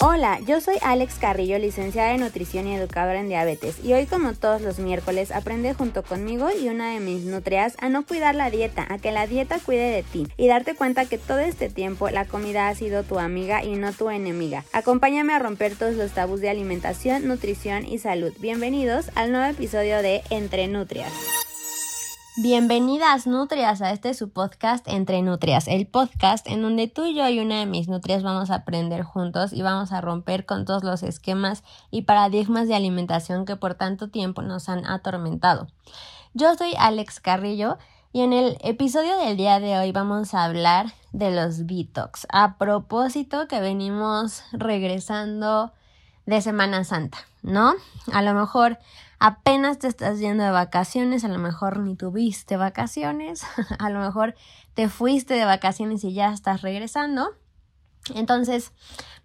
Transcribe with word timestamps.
Hola, 0.00 0.40
yo 0.46 0.60
soy 0.60 0.74
Alex 0.82 1.14
Carrillo, 1.18 1.58
licenciada 1.58 2.12
en 2.12 2.20
nutrición 2.20 2.68
y 2.68 2.74
educadora 2.74 3.18
en 3.18 3.30
diabetes, 3.30 3.82
y 3.82 3.94
hoy 3.94 4.04
como 4.04 4.34
todos 4.34 4.60
los 4.60 4.78
miércoles 4.78 5.32
aprende 5.32 5.72
junto 5.72 6.02
conmigo 6.02 6.50
y 6.50 6.68
una 6.68 6.92
de 6.92 7.00
mis 7.00 7.24
nutrias 7.24 7.76
a 7.80 7.88
no 7.88 8.04
cuidar 8.04 8.34
la 8.34 8.50
dieta, 8.50 8.86
a 8.90 8.98
que 8.98 9.10
la 9.10 9.26
dieta 9.26 9.58
cuide 9.58 9.90
de 9.90 10.02
ti 10.02 10.28
y 10.36 10.48
darte 10.48 10.74
cuenta 10.74 11.06
que 11.06 11.16
todo 11.16 11.38
este 11.38 11.70
tiempo 11.70 12.10
la 12.10 12.26
comida 12.26 12.68
ha 12.68 12.74
sido 12.74 13.04
tu 13.04 13.18
amiga 13.18 13.64
y 13.64 13.76
no 13.76 13.90
tu 13.94 14.10
enemiga. 14.10 14.64
Acompáñame 14.74 15.32
a 15.32 15.38
romper 15.38 15.76
todos 15.76 15.94
los 15.94 16.12
tabús 16.12 16.42
de 16.42 16.50
alimentación, 16.50 17.26
nutrición 17.26 17.86
y 17.86 17.96
salud. 17.96 18.34
Bienvenidos 18.38 19.06
al 19.14 19.32
nuevo 19.32 19.50
episodio 19.50 20.02
de 20.02 20.22
Entre 20.28 20.68
Nutrias. 20.68 21.12
Bienvenidas 22.38 23.26
nutrias 23.26 23.80
a 23.80 23.92
este 23.92 24.12
su 24.12 24.28
podcast 24.28 24.86
Entre 24.88 25.22
Nutrias, 25.22 25.68
el 25.68 25.86
podcast 25.86 26.46
en 26.46 26.60
donde 26.60 26.86
tú 26.86 27.06
y 27.06 27.14
yo 27.14 27.26
y 27.30 27.40
una 27.40 27.60
de 27.60 27.64
mis 27.64 27.88
nutrias 27.88 28.22
vamos 28.22 28.50
a 28.50 28.56
aprender 28.56 29.04
juntos 29.04 29.54
y 29.54 29.62
vamos 29.62 29.90
a 29.90 30.02
romper 30.02 30.44
con 30.44 30.66
todos 30.66 30.84
los 30.84 31.02
esquemas 31.02 31.64
y 31.90 32.02
paradigmas 32.02 32.68
de 32.68 32.74
alimentación 32.74 33.46
que 33.46 33.56
por 33.56 33.72
tanto 33.72 34.10
tiempo 34.10 34.42
nos 34.42 34.68
han 34.68 34.84
atormentado. 34.84 35.68
Yo 36.34 36.54
soy 36.56 36.74
Alex 36.78 37.20
Carrillo 37.20 37.78
y 38.12 38.20
en 38.20 38.34
el 38.34 38.58
episodio 38.60 39.16
del 39.16 39.38
día 39.38 39.58
de 39.58 39.78
hoy 39.78 39.92
vamos 39.92 40.34
a 40.34 40.44
hablar 40.44 40.92
de 41.12 41.30
los 41.30 41.66
detox. 41.66 42.26
A 42.30 42.58
propósito 42.58 43.48
que 43.48 43.60
venimos 43.60 44.42
regresando 44.52 45.72
de 46.26 46.42
Semana 46.42 46.84
Santa, 46.84 47.18
¿no? 47.42 47.74
A 48.12 48.22
lo 48.22 48.34
mejor 48.34 48.78
apenas 49.18 49.78
te 49.78 49.86
estás 49.86 50.18
yendo 50.18 50.44
de 50.44 50.50
vacaciones, 50.50 51.24
a 51.24 51.28
lo 51.28 51.38
mejor 51.38 51.78
ni 51.78 51.96
tuviste 51.96 52.56
vacaciones, 52.56 53.44
a 53.78 53.90
lo 53.90 54.00
mejor 54.00 54.34
te 54.74 54.88
fuiste 54.88 55.34
de 55.34 55.44
vacaciones 55.44 56.04
y 56.04 56.12
ya 56.12 56.32
estás 56.32 56.62
regresando. 56.62 57.30
Entonces, 58.14 58.72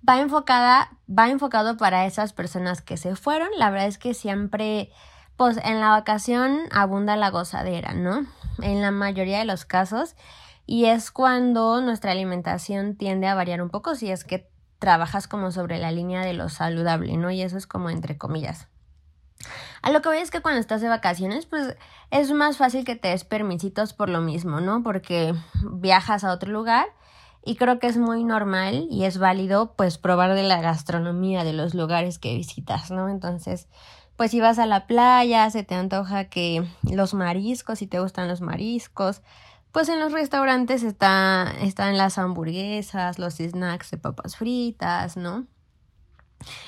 va 0.07 0.19
enfocada, 0.21 0.97
va 1.07 1.29
enfocado 1.29 1.77
para 1.77 2.05
esas 2.05 2.33
personas 2.33 2.81
que 2.81 2.97
se 2.97 3.15
fueron. 3.15 3.49
La 3.57 3.69
verdad 3.69 3.87
es 3.87 3.97
que 3.97 4.13
siempre, 4.13 4.91
pues 5.37 5.57
en 5.63 5.79
la 5.79 5.89
vacación 5.89 6.61
abunda 6.71 7.15
la 7.15 7.29
gozadera, 7.29 7.93
¿no? 7.93 8.25
En 8.61 8.81
la 8.81 8.91
mayoría 8.91 9.39
de 9.39 9.45
los 9.45 9.65
casos. 9.65 10.15
Y 10.65 10.85
es 10.85 11.11
cuando 11.11 11.81
nuestra 11.81 12.11
alimentación 12.11 12.95
tiende 12.95 13.27
a 13.27 13.35
variar 13.35 13.61
un 13.61 13.69
poco 13.69 13.95
si 13.95 14.09
es 14.09 14.23
que 14.23 14.50
trabajas 14.81 15.27
como 15.27 15.51
sobre 15.51 15.77
la 15.77 15.91
línea 15.91 16.21
de 16.21 16.33
lo 16.33 16.49
saludable, 16.49 17.15
¿no? 17.15 17.29
Y 17.29 17.43
eso 17.43 17.55
es 17.55 17.67
como 17.67 17.91
entre 17.91 18.17
comillas. 18.17 18.67
A 19.83 19.91
lo 19.91 20.01
que 20.01 20.09
voy 20.09 20.17
es 20.17 20.31
que 20.31 20.41
cuando 20.41 20.59
estás 20.59 20.81
de 20.81 20.89
vacaciones, 20.89 21.45
pues 21.45 21.77
es 22.09 22.31
más 22.31 22.57
fácil 22.57 22.83
que 22.83 22.95
te 22.95 23.09
des 23.09 23.23
permisitos 23.23 23.93
por 23.93 24.09
lo 24.09 24.21
mismo, 24.21 24.59
¿no? 24.59 24.81
Porque 24.81 25.35
viajas 25.71 26.23
a 26.23 26.31
otro 26.31 26.51
lugar 26.51 26.87
y 27.45 27.57
creo 27.57 27.77
que 27.77 27.87
es 27.87 27.97
muy 27.97 28.23
normal 28.23 28.87
y 28.89 29.05
es 29.05 29.19
válido 29.19 29.75
pues 29.75 29.99
probar 29.99 30.33
de 30.33 30.43
la 30.43 30.61
gastronomía 30.61 31.43
de 31.43 31.53
los 31.53 31.75
lugares 31.75 32.17
que 32.17 32.35
visitas, 32.35 32.89
¿no? 32.89 33.07
Entonces, 33.07 33.67
pues 34.15 34.31
si 34.31 34.41
vas 34.41 34.57
a 34.57 34.65
la 34.65 34.87
playa, 34.87 35.47
se 35.51 35.63
te 35.63 35.75
antoja 35.75 36.25
que 36.25 36.67
los 36.81 37.13
mariscos, 37.13 37.77
si 37.79 37.85
te 37.85 37.99
gustan 37.99 38.27
los 38.27 38.41
mariscos, 38.41 39.21
pues 39.71 39.89
en 39.89 39.99
los 39.99 40.11
restaurantes 40.11 40.83
está, 40.83 41.53
están 41.61 41.97
las 41.97 42.17
hamburguesas, 42.17 43.19
los 43.19 43.35
snacks 43.35 43.91
de 43.91 43.97
papas 43.97 44.35
fritas, 44.35 45.17
¿no? 45.17 45.47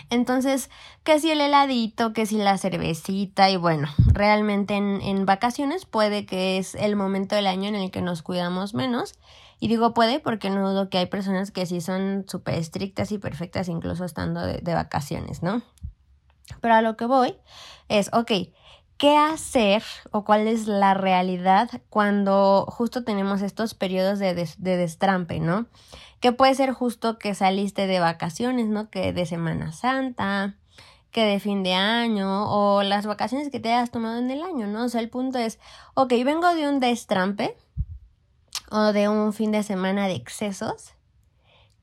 Entonces, 0.09 0.69
que 1.03 1.19
si 1.19 1.31
el 1.31 1.41
heladito, 1.41 2.13
que 2.13 2.25
si 2.25 2.37
la 2.37 2.57
cervecita 2.57 3.49
y 3.49 3.57
bueno, 3.57 3.87
realmente 4.07 4.75
en, 4.75 5.01
en, 5.01 5.25
vacaciones 5.25 5.85
puede 5.85 6.25
que 6.25 6.57
es 6.57 6.75
el 6.75 6.95
momento 6.95 7.35
del 7.35 7.47
año 7.47 7.69
en 7.69 7.75
el 7.75 7.91
que 7.91 8.01
nos 8.01 8.21
cuidamos 8.21 8.73
menos. 8.73 9.15
Y 9.59 9.69
digo 9.69 9.93
puede 9.93 10.19
porque 10.19 10.49
no 10.49 10.69
dudo 10.69 10.89
que 10.89 10.97
hay 10.97 11.05
personas 11.05 11.51
que 11.51 11.65
sí 11.65 11.81
son 11.81 12.25
súper 12.27 12.55
estrictas 12.55 13.11
y 13.11 13.17
perfectas 13.17 13.69
incluso 13.69 14.03
estando 14.05 14.41
de, 14.41 14.59
de 14.59 14.73
vacaciones, 14.73 15.41
¿no? 15.41 15.63
Pero 16.61 16.73
a 16.75 16.81
lo 16.81 16.97
que 16.97 17.05
voy 17.05 17.35
es, 17.87 18.09
ok, 18.13 18.31
¿qué 18.97 19.17
hacer 19.17 19.83
o 20.11 20.23
cuál 20.23 20.47
es 20.47 20.67
la 20.67 20.93
realidad 20.93 21.69
cuando 21.89 22.65
justo 22.69 23.03
tenemos 23.03 23.41
estos 23.41 23.73
periodos 23.73 24.19
de, 24.19 24.33
de 24.33 24.77
destrampe, 24.77 25.39
¿no? 25.39 25.67
que 26.23 26.31
puede 26.31 26.55
ser 26.55 26.71
justo 26.71 27.19
que 27.19 27.35
saliste 27.35 27.85
de 27.85 27.99
vacaciones, 27.99 28.67
¿no? 28.67 28.89
Que 28.89 29.11
de 29.11 29.25
Semana 29.25 29.73
Santa, 29.73 30.55
que 31.11 31.25
de 31.25 31.41
fin 31.41 31.63
de 31.63 31.73
año 31.73 32.45
o 32.49 32.81
las 32.81 33.05
vacaciones 33.05 33.49
que 33.49 33.59
te 33.59 33.73
hayas 33.73 33.91
tomado 33.91 34.19
en 34.19 34.31
el 34.31 34.41
año, 34.41 34.67
¿no? 34.67 34.85
O 34.85 34.87
sea, 34.89 35.01
el 35.01 35.09
punto 35.09 35.37
es, 35.37 35.59
ok, 35.95 36.13
vengo 36.23 36.55
de 36.55 36.69
un 36.69 36.79
destrampe 36.79 37.57
o 38.71 38.93
de 38.93 39.09
un 39.09 39.33
fin 39.33 39.51
de 39.51 39.63
semana 39.63 40.07
de 40.07 40.13
excesos, 40.13 40.93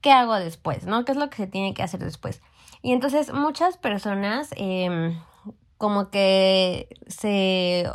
¿qué 0.00 0.10
hago 0.10 0.36
después, 0.36 0.86
¿no? 0.86 1.04
¿Qué 1.04 1.12
es 1.12 1.18
lo 1.18 1.28
que 1.28 1.36
se 1.36 1.46
tiene 1.46 1.74
que 1.74 1.82
hacer 1.82 2.00
después? 2.00 2.40
Y 2.80 2.94
entonces 2.94 3.34
muchas 3.34 3.76
personas 3.76 4.48
em, 4.56 5.20
como 5.80 6.10
que 6.10 6.88
se... 7.08 7.90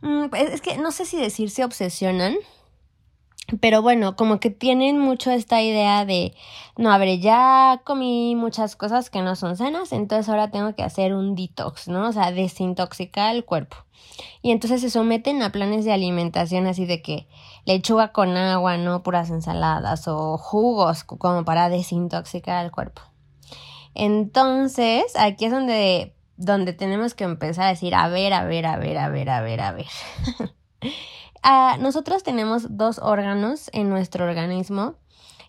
Mm, 0.00 0.26
es 0.32 0.60
que 0.60 0.78
no 0.78 0.92
sé 0.92 1.04
si 1.04 1.18
decir 1.18 1.50
se 1.50 1.64
obsesionan 1.64 2.36
pero 3.60 3.82
bueno, 3.82 4.16
como 4.16 4.40
que 4.40 4.48
tienen 4.50 4.98
mucho 4.98 5.30
esta 5.30 5.60
idea 5.60 6.06
de, 6.06 6.34
no, 6.78 6.90
a 6.90 7.04
ya 7.04 7.82
comí 7.84 8.34
muchas 8.36 8.74
cosas 8.74 9.10
que 9.10 9.20
no 9.20 9.36
son 9.36 9.56
sanas, 9.56 9.92
entonces 9.92 10.28
ahora 10.30 10.50
tengo 10.50 10.74
que 10.74 10.82
hacer 10.82 11.14
un 11.14 11.34
detox, 11.34 11.88
¿no? 11.88 12.08
O 12.08 12.12
sea, 12.12 12.32
desintoxicar 12.32 13.34
el 13.34 13.44
cuerpo. 13.44 13.76
Y 14.40 14.50
entonces 14.50 14.80
se 14.80 14.88
someten 14.88 15.42
a 15.42 15.52
planes 15.52 15.84
de 15.84 15.92
alimentación 15.92 16.66
así 16.66 16.86
de 16.86 17.02
que 17.02 17.28
lechuga 17.66 18.12
con 18.12 18.34
agua, 18.36 18.78
¿no? 18.78 19.02
Puras 19.02 19.28
ensaladas 19.28 20.08
o 20.08 20.38
jugos 20.38 21.04
como 21.04 21.44
para 21.44 21.68
desintoxicar 21.68 22.64
el 22.64 22.70
cuerpo. 22.70 23.02
Entonces, 23.94 25.04
aquí 25.16 25.44
es 25.44 25.52
donde, 25.52 26.14
donde 26.44 26.72
tenemos 26.72 27.14
que 27.14 27.24
empezar 27.24 27.66
a 27.66 27.70
decir, 27.70 27.94
a 27.94 28.08
ver, 28.08 28.32
a 28.32 28.44
ver, 28.44 28.66
a 28.66 28.76
ver, 28.76 28.98
a 28.98 29.08
ver, 29.08 29.30
a 29.30 29.40
ver, 29.40 29.60
a 29.60 29.72
ver. 29.72 29.86
Ah, 31.46 31.76
nosotros 31.78 32.22
tenemos 32.22 32.78
dos 32.78 32.98
órganos 32.98 33.68
en 33.74 33.90
nuestro 33.90 34.24
organismo 34.24 34.94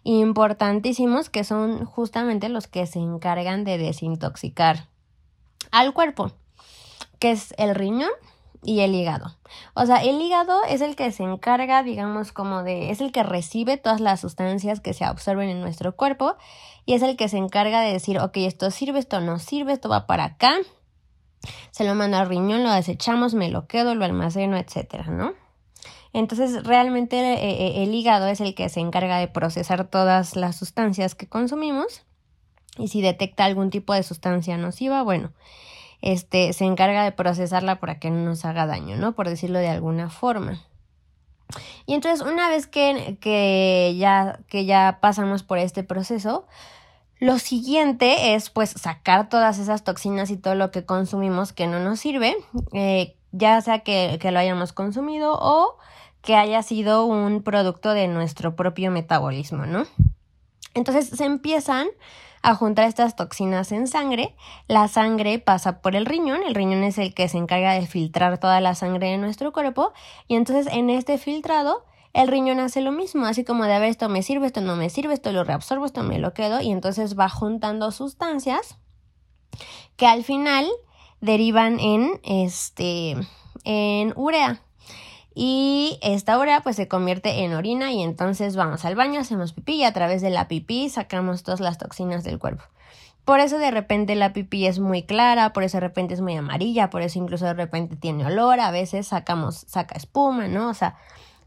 importantísimos 0.04 1.30
que 1.30 1.46
son 1.46 1.86
justamente 1.86 2.50
los 2.50 2.68
que 2.68 2.86
se 2.86 3.00
encargan 3.00 3.64
de 3.64 3.78
desintoxicar 3.78 4.90
al 5.72 5.94
cuerpo, 5.94 6.34
que 7.18 7.32
es 7.32 7.54
el 7.58 7.76
riñón 7.76 8.12
y 8.62 8.82
el 8.82 8.94
hígado. 8.94 9.38
O 9.74 9.86
sea, 9.86 10.04
el 10.04 10.22
hígado 10.22 10.64
es 10.68 10.82
el 10.82 10.96
que 10.96 11.12
se 11.12 11.24
encarga, 11.24 11.82
digamos, 11.82 12.32
como 12.32 12.64
de, 12.64 12.92
es 12.92 13.00
el 13.00 13.12
que 13.12 13.24
recibe 13.24 13.78
todas 13.78 14.02
las 14.02 14.20
sustancias 14.20 14.82
que 14.82 14.94
se 14.94 15.06
absorben 15.06 15.50
en 15.50 15.62
nuestro 15.62 15.96
cuerpo 15.96 16.36
y 16.86 16.94
es 16.94 17.02
el 17.02 17.16
que 17.16 17.30
se 17.30 17.38
encarga 17.38 17.82
de 17.82 17.94
decir, 17.94 18.20
ok, 18.20 18.38
esto 18.38 18.70
sirve, 18.70 19.00
esto 19.00 19.22
no 19.22 19.40
sirve, 19.40 19.74
esto 19.74 19.90
va 19.90 20.08
para 20.08 20.26
acá, 20.26 20.58
se 21.72 21.84
lo 21.84 21.96
mando 21.96 22.18
al 22.18 22.28
riñón, 22.28 22.64
lo 22.64 22.72
desechamos, 22.72 23.34
me 23.34 23.50
lo 23.50 23.68
quedo, 23.68 23.96
lo 23.96 24.06
almaceno, 24.06 24.58
etcétera, 24.58 25.06
¿no? 25.08 25.34
Entonces, 26.14 26.64
realmente 26.64 27.18
eh, 27.18 27.38
eh, 27.42 27.84
el 27.84 27.94
hígado 27.94 28.28
es 28.28 28.40
el 28.40 28.56
que 28.56 28.70
se 28.70 28.80
encarga 28.80 29.18
de 29.18 29.28
procesar 29.28 29.86
todas 29.88 30.36
las 30.38 30.56
sustancias 30.56 31.14
que 31.14 31.28
consumimos 31.28 32.06
y 32.78 32.88
si 32.88 33.02
detecta 33.02 33.46
algún 33.46 33.70
tipo 33.70 33.94
de 33.94 34.04
sustancia 34.04 34.58
nociva, 34.58 35.04
bueno, 35.04 35.32
este 36.02 36.54
se 36.54 36.66
encarga 36.66 37.04
de 37.04 37.12
procesarla 37.12 37.80
para 37.80 38.00
que 38.00 38.12
no 38.12 38.24
nos 38.24 38.46
haga 38.46 38.66
daño, 38.66 38.96
¿no? 38.96 39.14
Por 39.14 39.28
decirlo 39.28 39.60
de 39.60 39.70
alguna 39.70 40.10
forma. 40.10 40.62
Y 41.86 41.94
entonces, 41.94 42.26
una 42.26 42.50
vez 42.50 42.68
que, 42.68 43.18
que, 43.22 43.96
ya, 43.98 44.40
que 44.48 44.66
ya 44.66 45.00
pasamos 45.02 45.44
por 45.44 45.58
este 45.58 45.84
proceso, 45.84 46.48
lo 47.20 47.40
siguiente 47.40 48.36
es 48.36 48.50
pues 48.50 48.72
sacar 48.72 49.30
todas 49.30 49.58
esas 49.60 49.84
toxinas 49.84 50.30
y 50.30 50.38
todo 50.38 50.56
lo 50.56 50.72
que 50.72 50.86
consumimos 50.86 51.54
que 51.54 51.68
no 51.68 51.80
nos 51.80 52.00
sirve, 52.00 52.36
eh, 52.74 53.16
ya 53.32 53.60
sea 53.62 53.80
que, 53.80 54.18
que, 54.22 54.32
lo 54.32 54.40
hayamos 54.40 54.74
consumido 54.74 55.38
o 55.40 55.78
que 56.22 56.36
haya 56.36 56.62
sido 56.64 57.06
un 57.06 57.44
producto 57.44 57.92
de 57.94 58.08
nuestro 58.08 58.56
propio 58.56 58.92
metabolismo, 58.92 59.66
¿no? 59.66 59.86
Entonces 60.74 61.08
se 61.08 61.26
empiezan 61.26 61.88
a 62.46 62.54
juntar 62.54 62.86
estas 62.86 63.16
toxinas 63.16 63.72
en 63.72 63.88
sangre, 63.88 64.36
la 64.68 64.88
sangre 64.88 65.40
pasa 65.40 65.82
por 65.82 65.96
el 65.96 66.06
riñón, 66.06 66.44
el 66.44 66.54
riñón 66.54 66.84
es 66.84 67.00
el 67.00 67.14
que 67.16 67.28
se 67.28 67.40
encarga 67.40 67.74
de 67.74 67.88
filtrar 67.88 68.38
toda 68.38 68.62
la 68.62 68.76
sangre 68.76 69.08
de 69.08 69.18
nuestro 69.18 69.52
cuerpo. 69.52 69.94
Y 70.28 70.36
entonces 70.36 70.72
en 70.72 70.92
este 70.92 71.18
filtrado 71.18 71.86
el 72.16 72.30
riñón 72.30 72.62
hace 72.62 72.80
lo 72.80 72.94
mismo, 72.94 73.26
así 73.26 73.44
como 73.44 73.66
de 73.66 73.74
a 73.74 73.80
ver 73.80 73.90
esto 73.90 74.08
me 74.08 74.24
sirve, 74.24 74.48
esto 74.48 74.62
no 74.62 74.78
me 74.78 74.90
sirve, 74.90 75.14
esto 75.14 75.34
lo 75.34 75.44
reabsorbo, 75.44 75.86
esto 75.86 76.02
me 76.02 76.18
lo 76.18 76.34
quedo 76.34 76.62
y 76.62 76.72
entonces 76.72 77.20
va 77.20 77.28
juntando 77.28 77.92
sustancias 77.92 78.78
que 79.98 80.08
al 80.08 80.24
final 80.24 80.66
derivan 81.20 81.80
en 81.80 82.22
este 82.24 83.18
en 83.66 84.14
urea, 84.16 84.62
y 85.34 86.00
esta 86.02 86.40
urea 86.40 86.62
pues 86.62 86.78
se 86.78 86.88
convierte 86.88 87.44
en 87.44 87.54
orina 87.54 87.92
y 87.92 88.02
entonces 88.02 88.56
vamos 88.56 88.86
al 88.86 88.96
baño, 88.96 89.20
hacemos 89.20 89.52
pipí 89.52 89.74
y 89.76 89.84
a 89.84 89.92
través 89.92 90.22
de 90.22 90.30
la 90.30 90.48
pipí 90.48 90.88
sacamos 90.88 91.44
todas 91.44 91.60
las 91.60 91.78
toxinas 91.78 92.24
del 92.24 92.40
cuerpo. 92.40 92.64
Por 93.26 93.42
eso 93.42 93.58
de 93.58 93.72
repente 93.72 94.16
la 94.16 94.32
pipí 94.32 94.68
es 94.68 94.80
muy 94.80 95.04
clara, 95.04 95.52
por 95.52 95.64
eso 95.64 95.78
de 95.78 95.82
repente 95.82 96.14
es 96.14 96.22
muy 96.22 96.38
amarilla, 96.38 96.90
por 96.90 97.02
eso 97.02 97.20
incluso 97.20 97.44
de 97.44 97.56
repente 97.56 97.98
tiene 97.98 98.26
olor, 98.26 98.62
a 98.62 98.72
veces 98.72 99.08
sacamos, 99.08 99.66
saca 99.68 99.96
espuma, 99.96 100.48
¿no? 100.48 100.70
O 100.70 100.74
sea, 100.74 100.96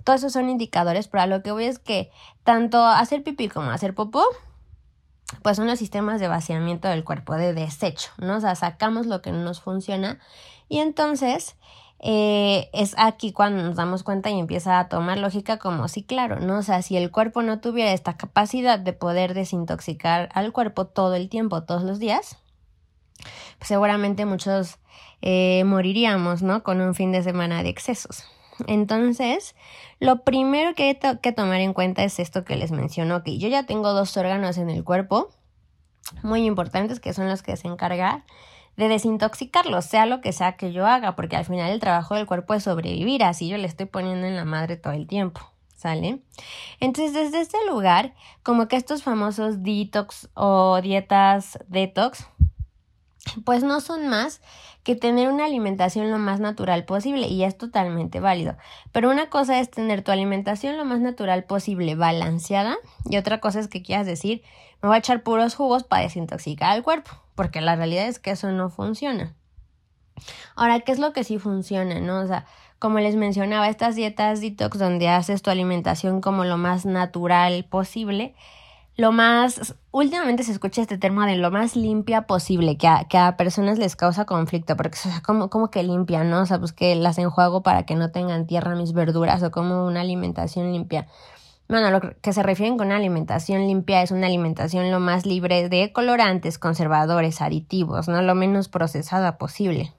todos 0.05 0.21
esos 0.21 0.33
son 0.33 0.49
indicadores, 0.49 1.09
pero 1.09 1.23
a 1.23 1.27
lo 1.27 1.43
que 1.43 1.53
voy 1.53 1.65
es 1.65 1.79
que 1.79 2.11
tanto 2.45 2.85
hacer 2.87 3.23
pipí 3.23 3.49
como 3.49 3.71
hacer 3.71 3.95
popó 3.95 4.25
pues 5.43 5.57
son 5.57 5.67
los 5.67 5.79
sistemas 5.79 6.21
de 6.21 6.29
vaciamiento 6.29 6.89
del 6.89 7.05
cuerpo, 7.05 7.35
de 7.35 7.53
desecho, 7.53 8.11
¿no? 8.19 8.37
O 8.37 8.41
sea, 8.41 8.55
sacamos 8.55 9.07
lo 9.07 9.21
que 9.21 9.31
no 9.31 9.43
nos 9.43 9.61
funciona 9.61 10.19
y 10.69 10.79
entonces 10.79 11.57
eh, 12.01 12.71
es 12.73 12.95
aquí 12.97 13.33
cuando 13.33 13.63
nos 13.63 13.77
damos 13.77 14.05
cuenta 14.05 14.31
y 14.31 14.39
empieza 14.39 14.79
a 14.79 14.89
tomar 14.89 15.19
lógica 15.19 15.59
como 15.59 15.89
sí, 15.89 16.03
claro, 16.03 16.41
¿no? 16.41 16.59
O 16.59 16.63
sea, 16.63 16.83
si 16.83 16.97
el 16.97 17.11
cuerpo 17.11 17.43
no 17.43 17.61
tuviera 17.61 17.93
esta 17.93 18.17
capacidad 18.17 18.79
de 18.79 18.93
poder 18.93 19.35
desintoxicar 19.35 20.29
al 20.33 20.53
cuerpo 20.53 20.87
todo 20.87 21.15
el 21.15 21.29
tiempo, 21.29 21.65
todos 21.65 21.83
los 21.83 21.99
días, 21.99 22.39
pues 23.59 23.69
seguramente 23.69 24.25
muchos 24.25 24.79
eh, 25.23 25.65
moriríamos, 25.65 26.43
¿no? 26.43 26.63
Con 26.63 26.81
un 26.81 26.95
fin 26.95 27.13
de 27.13 27.23
semana 27.23 27.63
de 27.63 27.69
excesos. 27.69 28.25
Entonces, 28.67 29.55
lo 30.01 30.25
primero 30.25 30.75
que 30.75 30.85
hay 30.85 31.19
que 31.19 31.33
tomar 31.33 31.61
en 31.61 31.73
cuenta 31.73 32.05
es 32.05 32.19
esto 32.19 32.45
que 32.45 32.57
les 32.57 32.73
menciono, 32.73 33.23
que 33.23 33.39
yo 33.39 33.49
ya 33.49 33.65
tengo 33.65 33.93
dos 33.93 34.17
órganos 34.17 34.59
en 34.59 34.71
el 34.71 34.85
cuerpo 34.85 35.31
muy 36.23 36.45
importantes 36.45 37.01
que 37.01 37.13
son 37.13 37.29
los 37.29 37.43
que 37.43 37.57
se 37.57 37.69
encargan 37.69 38.25
de 38.77 38.89
desintoxicarlos, 38.89 39.85
sea 39.85 40.07
lo 40.07 40.21
que 40.21 40.33
sea 40.33 40.57
que 40.57 40.73
yo 40.73 40.87
haga, 40.87 41.17
porque 41.17 41.37
al 41.37 41.45
final 41.45 41.71
el 41.71 41.81
trabajo 41.81 42.15
del 42.15 42.27
cuerpo 42.27 42.55
es 42.55 42.63
sobrevivir, 42.63 43.25
así 43.25 43.49
yo 43.49 43.57
le 43.57 43.67
estoy 43.67 43.87
poniendo 43.87 44.27
en 44.27 44.37
la 44.37 44.45
madre 44.45 44.77
todo 44.77 44.93
el 44.93 45.07
tiempo. 45.07 45.41
¿Sale? 45.75 46.19
Entonces, 46.81 47.15
desde 47.15 47.41
este 47.41 47.59
lugar, 47.69 48.13
como 48.43 48.67
que 48.67 48.75
estos 48.75 49.05
famosos 49.05 49.63
detox 49.63 50.29
o 50.35 50.81
dietas 50.83 51.57
detox, 51.69 52.27
pues 53.45 53.63
no 53.63 53.81
son 53.81 54.09
más 54.09 54.41
que 54.83 54.97
tener 54.97 55.29
una 55.29 55.45
alimentación 55.45 56.11
lo 56.11 56.19
más 56.19 56.41
natural 56.41 56.85
posible 56.85 57.27
y 57.27 57.45
es 57.45 57.59
totalmente 57.59 58.21
válido. 58.21 58.57
Pero 58.93 59.11
una 59.11 59.29
cosa 59.29 59.61
es 59.61 59.71
tener 59.71 60.03
tu 60.03 60.13
alimentación 60.13 60.77
lo 60.77 60.85
más 60.85 61.01
natural 61.01 61.45
posible, 61.45 61.95
balanceada, 61.95 62.77
y 63.05 63.17
otra 63.17 63.41
cosa 63.41 63.61
es 63.61 63.69
que 63.69 63.83
quieras 63.83 64.07
decir, 64.07 64.43
me 64.81 64.89
voy 64.89 64.97
a 64.97 65.01
echar 65.01 65.23
puros 65.23 65.55
jugos 65.55 65.85
para 65.85 66.03
desintoxicar 66.03 66.77
el 66.77 66.83
cuerpo, 66.83 67.11
porque 67.35 67.61
la 67.61 67.77
realidad 67.77 68.07
es 68.07 68.19
que 68.19 68.31
eso 68.31 68.51
no 68.53 68.71
funciona. 68.71 69.35
Ahora, 70.57 70.81
¿qué 70.81 70.93
es 70.93 70.99
lo 70.99 71.13
que 71.13 71.25
sí 71.25 71.39
funciona, 71.39 72.01
no? 72.01 72.21
O 72.21 72.27
sea, 72.27 72.47
como 72.79 72.99
les 73.01 73.17
mencionaba, 73.17 73.69
estas 73.69 73.97
dietas 73.97 74.41
detox 74.41 74.79
donde 74.79 75.09
haces 75.09 75.43
tu 75.43 75.51
alimentación 75.51 76.21
como 76.21 76.45
lo 76.45 76.57
más 76.57 76.87
natural 76.87 77.65
posible, 77.65 78.35
lo 78.99 79.13
más, 79.13 79.77
últimamente 79.93 80.43
se 80.43 80.51
escucha 80.51 80.83
este 80.83 80.99
término 80.99 81.25
de 81.25 81.37
lo 81.37 81.53
más 81.53 81.77
limpia 81.77 82.23
posible, 82.23 82.77
que 82.77 82.89
a, 82.89 83.05
que 83.05 83.17
a 83.17 83.37
personas 83.37 83.79
les 83.79 83.95
causa 83.95 84.25
conflicto, 84.25 84.77
porque 84.77 84.99
o 84.99 85.03
sea, 85.03 85.23
como, 85.23 85.71
que 85.71 85.85
limpia, 85.85 86.25
¿no? 86.25 86.43
O 86.43 86.47
sea, 86.47 86.59
pues 86.59 86.73
que 86.73 86.97
las 86.97 87.17
enjuago 87.19 87.63
para 87.63 87.87
que 87.87 87.95
no 87.95 88.11
tengan 88.11 88.49
tierra 88.49 88.75
mis 88.75 88.93
verduras 88.93 89.41
o 89.45 89.53
como 89.53 89.87
una 89.87 90.01
alimentación 90.01 90.73
limpia. 90.73 91.07
Bueno, 91.69 91.93
lo 91.93 92.01
que 92.01 92.33
se 92.33 92.43
refieren 92.43 92.77
con 92.77 92.89
una 92.89 92.97
alimentación 92.97 93.69
limpia 93.69 94.03
es 94.03 94.11
una 94.11 94.27
alimentación 94.27 94.91
lo 94.91 94.99
más 94.99 95.27
libre 95.27 95.69
de 95.69 95.93
colorantes, 95.93 96.59
conservadores, 96.59 97.41
aditivos, 97.41 98.09
¿no? 98.09 98.21
Lo 98.21 98.35
menos 98.35 98.69
procesada 98.69 99.39
posible. 99.39 99.93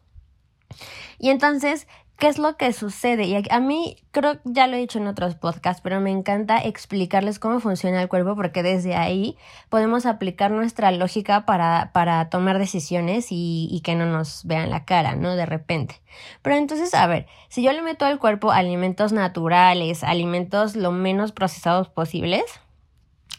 Y 1.19 1.29
entonces, 1.29 1.87
¿Qué 2.19 2.27
es 2.27 2.37
lo 2.37 2.57
que 2.57 2.73
sucede? 2.73 3.23
Y 3.27 3.41
a 3.49 3.59
mí 3.61 3.95
creo, 4.11 4.39
ya 4.43 4.67
lo 4.67 4.75
he 4.75 4.79
dicho 4.79 4.99
en 4.99 5.07
otros 5.07 5.35
podcasts, 5.35 5.81
pero 5.81 6.01
me 6.01 6.11
encanta 6.11 6.57
explicarles 6.57 7.39
cómo 7.39 7.61
funciona 7.61 8.01
el 8.01 8.09
cuerpo 8.09 8.35
porque 8.35 8.61
desde 8.61 8.93
ahí 8.95 9.37
podemos 9.69 10.05
aplicar 10.05 10.51
nuestra 10.51 10.91
lógica 10.91 11.45
para, 11.45 11.91
para 11.93 12.29
tomar 12.29 12.59
decisiones 12.59 13.31
y, 13.31 13.69
y 13.71 13.79
que 13.79 13.95
no 13.95 14.05
nos 14.05 14.43
vean 14.43 14.69
la 14.69 14.83
cara, 14.83 15.15
¿no? 15.15 15.37
De 15.37 15.45
repente. 15.45 16.01
Pero 16.41 16.57
entonces, 16.57 16.93
a 16.93 17.07
ver, 17.07 17.25
si 17.47 17.63
yo 17.63 17.71
le 17.71 17.81
meto 17.81 18.05
al 18.05 18.19
cuerpo 18.19 18.51
alimentos 18.51 19.13
naturales, 19.13 20.03
alimentos 20.03 20.75
lo 20.75 20.91
menos 20.91 21.31
procesados 21.31 21.87
posibles, 21.87 22.43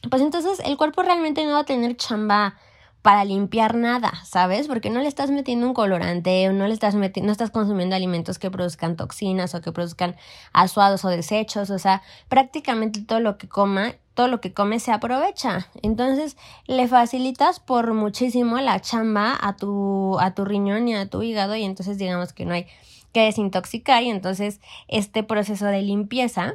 pues 0.08 0.22
entonces 0.22 0.58
el 0.64 0.78
cuerpo 0.78 1.02
realmente 1.02 1.44
no 1.44 1.52
va 1.52 1.60
a 1.60 1.64
tener 1.64 1.98
chamba 1.98 2.56
para 3.02 3.24
limpiar 3.24 3.74
nada, 3.74 4.12
¿sabes? 4.24 4.68
Porque 4.68 4.90
no 4.90 5.00
le 5.00 5.08
estás 5.08 5.30
metiendo 5.30 5.66
un 5.66 5.74
colorante 5.74 6.48
o 6.48 6.52
no 6.52 6.66
le 6.66 6.74
estás 6.74 6.94
metiendo, 6.94 7.28
no 7.28 7.32
estás 7.32 7.50
consumiendo 7.50 7.96
alimentos 7.96 8.38
que 8.38 8.50
produzcan 8.50 8.96
toxinas 8.96 9.54
o 9.54 9.62
que 9.62 9.72
produzcan 9.72 10.16
asuados 10.52 11.04
o 11.04 11.08
desechos, 11.08 11.70
o 11.70 11.78
sea, 11.78 12.02
prácticamente 12.28 13.00
todo 13.00 13.20
lo 13.20 13.38
que 13.38 13.48
coma, 13.48 13.94
todo 14.14 14.28
lo 14.28 14.40
que 14.40 14.52
come 14.52 14.80
se 14.80 14.92
aprovecha. 14.92 15.68
Entonces, 15.82 16.36
le 16.66 16.88
facilitas 16.88 17.58
por 17.58 17.94
muchísimo 17.94 18.58
la 18.58 18.80
chamba 18.80 19.38
a 19.40 19.56
tu 19.56 20.18
a 20.20 20.34
tu 20.34 20.44
riñón 20.44 20.88
y 20.88 20.94
a 20.94 21.08
tu 21.08 21.22
hígado 21.22 21.56
y 21.56 21.64
entonces 21.64 21.96
digamos 21.96 22.34
que 22.34 22.44
no 22.44 22.52
hay 22.52 22.66
que 23.12 23.22
desintoxicar 23.22 24.02
y 24.02 24.10
entonces 24.10 24.60
este 24.88 25.22
proceso 25.22 25.66
de 25.66 25.82
limpieza 25.82 26.54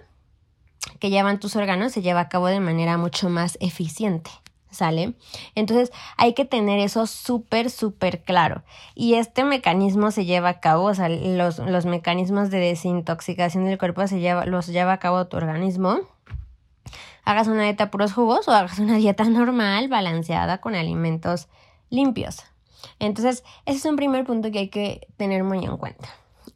que 0.99 1.09
llevan 1.09 1.39
tus 1.39 1.55
órganos 1.55 1.91
se 1.91 2.03
lleva 2.03 2.21
a 2.21 2.29
cabo 2.29 2.47
de 2.47 2.59
manera 2.59 2.97
mucho 2.97 3.29
más 3.29 3.57
eficiente. 3.59 4.29
¿Sale? 4.75 5.13
Entonces 5.55 5.91
hay 6.17 6.33
que 6.33 6.45
tener 6.45 6.79
eso 6.79 7.07
súper, 7.07 7.69
súper 7.69 8.21
claro. 8.23 8.63
Y 8.93 9.15
este 9.15 9.43
mecanismo 9.43 10.11
se 10.11 10.25
lleva 10.25 10.49
a 10.49 10.59
cabo, 10.59 10.85
o 10.85 10.93
sea, 10.93 11.09
los, 11.09 11.59
los 11.59 11.85
mecanismos 11.85 12.49
de 12.51 12.59
desintoxicación 12.59 13.65
del 13.65 13.77
cuerpo 13.77 14.07
se 14.07 14.19
lleva, 14.19 14.45
los 14.45 14.67
lleva 14.67 14.93
a 14.93 14.99
cabo 14.99 15.25
tu 15.27 15.37
organismo. 15.37 15.99
Hagas 17.23 17.47
una 17.47 17.63
dieta 17.63 17.89
puros 17.89 18.13
jugos 18.13 18.47
o 18.47 18.51
hagas 18.51 18.79
una 18.79 18.95
dieta 18.97 19.23
normal, 19.23 19.87
balanceada, 19.87 20.59
con 20.59 20.75
alimentos 20.75 21.47
limpios. 21.89 22.43
Entonces, 22.99 23.43
ese 23.65 23.77
es 23.79 23.85
un 23.85 23.95
primer 23.95 24.25
punto 24.25 24.51
que 24.51 24.59
hay 24.59 24.69
que 24.69 25.07
tener 25.17 25.43
muy 25.43 25.65
en 25.65 25.77
cuenta. 25.77 26.09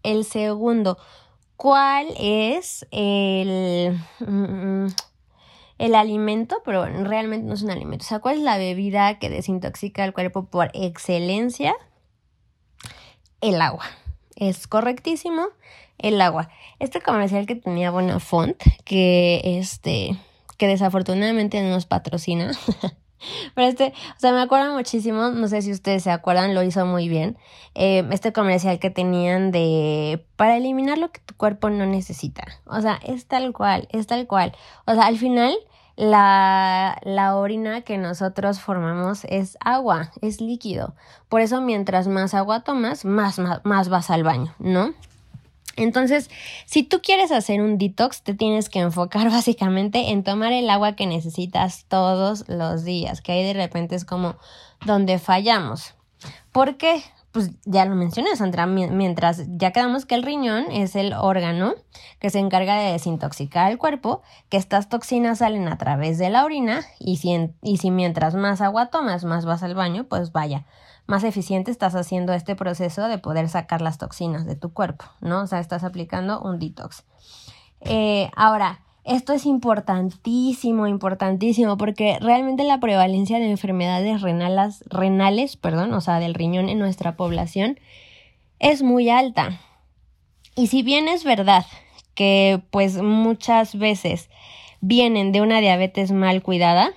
El 0.03 0.23
segundo, 0.25 0.97
¿cuál 1.55 2.07
es 2.17 2.87
el... 2.91 3.99
Mm, 4.19 4.85
mm, 4.85 4.87
el 5.79 5.95
alimento, 5.95 6.61
pero 6.63 6.85
realmente 6.85 7.47
no 7.47 7.53
es 7.53 7.63
un 7.63 7.71
alimento. 7.71 8.03
O 8.03 8.07
sea, 8.07 8.19
¿cuál 8.19 8.37
es 8.37 8.43
la 8.43 8.57
bebida 8.57 9.17
que 9.17 9.29
desintoxica 9.29 10.03
el 10.03 10.13
cuerpo 10.13 10.45
por 10.45 10.69
excelencia? 10.73 11.73
El 13.41 13.61
agua. 13.61 13.85
Es 14.35 14.67
correctísimo, 14.67 15.47
el 15.97 16.19
agua. 16.21 16.49
Este 16.79 17.01
comercial 17.01 17.45
que 17.45 17.55
tenía 17.55 17.91
Bonafont, 17.91 18.61
que 18.83 19.41
este, 19.43 20.17
que 20.57 20.67
desafortunadamente 20.67 21.61
no 21.61 21.69
nos 21.69 21.85
patrocina. 21.85 22.51
Pero 23.55 23.67
este, 23.67 23.93
o 24.15 24.19
sea, 24.19 24.31
me 24.31 24.41
acuerdo 24.41 24.73
muchísimo, 24.73 25.29
no 25.29 25.47
sé 25.47 25.61
si 25.61 25.71
ustedes 25.71 26.03
se 26.03 26.11
acuerdan, 26.11 26.55
lo 26.55 26.63
hizo 26.63 26.85
muy 26.85 27.07
bien. 27.09 27.37
Eh, 27.75 28.07
este 28.11 28.33
comercial 28.33 28.79
que 28.79 28.89
tenían 28.89 29.51
de 29.51 30.25
para 30.35 30.57
eliminar 30.57 30.97
lo 30.97 31.11
que 31.11 31.21
tu 31.21 31.35
cuerpo 31.35 31.69
no 31.69 31.85
necesita. 31.85 32.43
O 32.65 32.81
sea, 32.81 32.99
es 33.05 33.27
tal 33.27 33.53
cual, 33.53 33.87
es 33.91 34.07
tal 34.07 34.27
cual. 34.27 34.53
O 34.85 34.93
sea, 34.93 35.05
al 35.05 35.17
final 35.17 35.57
la, 35.99 36.97
la 37.03 37.35
orina 37.35 37.81
que 37.81 37.97
nosotros 37.97 38.61
formamos 38.61 39.25
es 39.25 39.57
agua, 39.59 40.13
es 40.21 40.39
líquido. 40.39 40.95
Por 41.27 41.41
eso 41.41 41.59
mientras 41.59 42.07
más 42.07 42.33
agua 42.33 42.61
tomas, 42.61 43.03
más, 43.03 43.37
más, 43.65 43.89
vas 43.89 44.09
al 44.09 44.23
baño, 44.23 44.55
¿no? 44.59 44.93
Entonces, 45.75 46.29
si 46.65 46.83
tú 46.83 47.01
quieres 47.01 47.33
hacer 47.33 47.61
un 47.61 47.77
detox, 47.77 48.21
te 48.21 48.33
tienes 48.33 48.69
que 48.69 48.79
enfocar 48.79 49.29
básicamente 49.29 50.11
en 50.11 50.23
tomar 50.23 50.53
el 50.53 50.69
agua 50.69 50.95
que 50.95 51.05
necesitas 51.05 51.83
todos 51.89 52.47
los 52.47 52.85
días, 52.85 53.19
que 53.19 53.33
ahí 53.33 53.43
de 53.43 53.53
repente 53.53 53.95
es 53.95 54.05
como 54.05 54.37
donde 54.85 55.19
fallamos. 55.19 55.95
¿Por 56.53 56.77
qué? 56.77 57.03
Pues 57.31 57.51
ya 57.65 57.85
lo 57.85 57.95
mencioné, 57.95 58.35
Sandra, 58.35 58.65
mientras 58.65 59.43
ya 59.47 59.71
quedamos 59.71 60.05
que 60.05 60.15
el 60.15 60.23
riñón 60.23 60.65
es 60.71 60.95
el 60.95 61.13
órgano 61.13 61.75
que 62.19 62.29
se 62.29 62.39
encarga 62.39 62.75
de 62.75 62.91
desintoxicar 62.91 63.71
el 63.71 63.77
cuerpo, 63.77 64.21
que 64.49 64.57
estas 64.57 64.89
toxinas 64.89 65.39
salen 65.39 65.67
a 65.67 65.77
través 65.77 66.17
de 66.17 66.29
la 66.29 66.43
orina 66.43 66.81
y 66.99 67.17
si, 67.17 67.51
y 67.61 67.77
si 67.77 67.91
mientras 67.91 68.33
más 68.35 68.61
agua 68.61 68.87
tomas, 68.87 69.25
más 69.25 69.45
vas 69.45 69.61
al 69.61 69.75
baño, 69.75 70.05
pues 70.05 70.31
vaya, 70.31 70.65
más 71.05 71.23
eficiente 71.23 71.71
estás 71.71 71.95
haciendo 71.95 72.33
este 72.33 72.55
proceso 72.55 73.07
de 73.07 73.17
poder 73.19 73.47
sacar 73.49 73.81
las 73.81 73.97
toxinas 73.97 74.45
de 74.45 74.55
tu 74.55 74.73
cuerpo, 74.73 75.05
¿no? 75.21 75.41
O 75.41 75.47
sea, 75.47 75.59
estás 75.59 75.83
aplicando 75.83 76.41
un 76.41 76.59
detox. 76.59 77.03
Eh, 77.81 78.29
ahora, 78.35 78.81
esto 79.09 79.33
es 79.33 79.47
importantísimo, 79.47 80.85
importantísimo, 80.85 81.77
porque 81.77 82.17
realmente 82.21 82.63
la 82.63 82.79
prevalencia 82.79 83.39
de 83.39 83.49
enfermedades 83.49 84.21
renales, 84.21 84.83
renales, 84.87 85.57
perdón, 85.57 85.93
o 85.93 86.01
sea, 86.01 86.19
del 86.19 86.35
riñón 86.35 86.69
en 86.69 86.77
nuestra 86.77 87.15
población 87.17 87.79
es 88.59 88.83
muy 88.83 89.09
alta. 89.09 89.59
Y 90.55 90.67
si 90.67 90.83
bien 90.83 91.07
es 91.07 91.23
verdad 91.23 91.65
que 92.13 92.61
pues 92.69 93.01
muchas 93.01 93.77
veces 93.77 94.29
vienen 94.79 95.31
de 95.31 95.41
una 95.41 95.59
diabetes 95.59 96.11
mal 96.11 96.43
cuidada, 96.43 96.91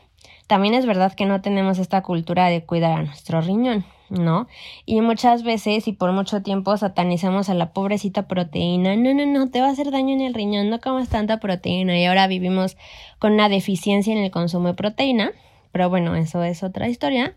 también 0.47 0.75
es 0.75 0.85
verdad 0.85 1.15
que 1.15 1.25
no 1.25 1.41
tenemos 1.41 1.79
esta 1.79 2.03
cultura 2.03 2.49
de 2.49 2.63
cuidar 2.63 2.99
a 2.99 3.03
nuestro 3.03 3.41
riñón. 3.41 3.87
¿No? 4.13 4.47
Y 4.87 5.01
muchas 5.01 5.43
veces 5.43 5.89
y 5.89 5.93
por 5.93 6.13
mucho 6.13 6.43
tiempo 6.43 6.77
satanizamos 6.77 7.49
a 7.49 7.55
la 7.55 7.73
pobrecita 7.73 8.29
proteína. 8.29 8.97
No, 8.97 9.15
no, 9.15 9.27
no, 9.27 9.51
te 9.51 9.61
va 9.61 9.69
a 9.69 9.71
hacer 9.71 9.91
daño 9.91 10.15
en 10.15 10.21
el 10.21 10.35
riñón, 10.35 10.71
no 10.71 10.81
comas 10.81 11.09
tanta 11.09 11.41
proteína. 11.41 11.99
Y 11.99 12.05
ahora 12.05 12.27
vivimos 12.27 12.77
con 13.19 13.33
una 13.33 13.49
deficiencia 13.49 14.13
en 14.13 14.19
el 14.19 14.31
consumo 14.31 14.69
de 14.69 14.75
proteína. 14.75 15.33
Pero 15.73 15.89
bueno, 15.89 16.15
eso 16.15 16.43
es 16.43 16.63
otra 16.63 16.89
historia. 16.89 17.35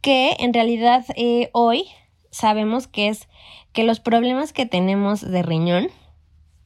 Que 0.00 0.36
en 0.38 0.52
realidad 0.54 1.04
eh, 1.16 1.50
hoy 1.52 1.86
sabemos 2.30 2.86
que 2.86 3.08
es 3.08 3.28
que 3.72 3.84
los 3.84 4.00
problemas 4.00 4.52
que 4.52 4.66
tenemos 4.66 5.20
de 5.20 5.42
riñón 5.42 5.88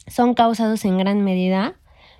son 0.06 0.34
causados 0.34 0.84
en 0.84 0.98
gran 0.98 1.22
medida 1.22 1.75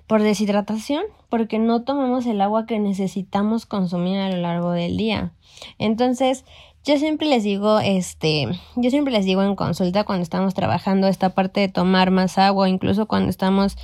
por 0.07 0.21
deshidratación, 0.21 1.03
porque 1.29 1.59
no 1.59 1.83
tomamos 1.83 2.25
el 2.25 2.39
agua 2.39 2.65
que 2.65 2.79
necesitamos 2.79 3.65
consumir 3.65 4.19
a 4.19 4.29
lo 4.29 4.37
largo 4.37 4.71
del 4.71 4.95
día. 4.95 5.33
Entonces, 5.79 6.45
yo 6.83 6.97
siempre 6.97 7.27
les 7.27 7.43
digo, 7.43 7.79
este, 7.79 8.47
yo 8.75 8.89
siempre 8.89 9.11
les 9.11 9.25
digo 9.25 9.43
en 9.43 9.55
consulta 9.55 10.03
cuando 10.05 10.23
estamos 10.23 10.53
trabajando 10.53 11.07
esta 11.07 11.29
parte 11.29 11.59
de 11.59 11.67
tomar 11.67 12.11
más 12.11 12.37
agua, 12.37 12.69
incluso 12.69 13.07
cuando 13.07 13.29
estamos 13.29 13.77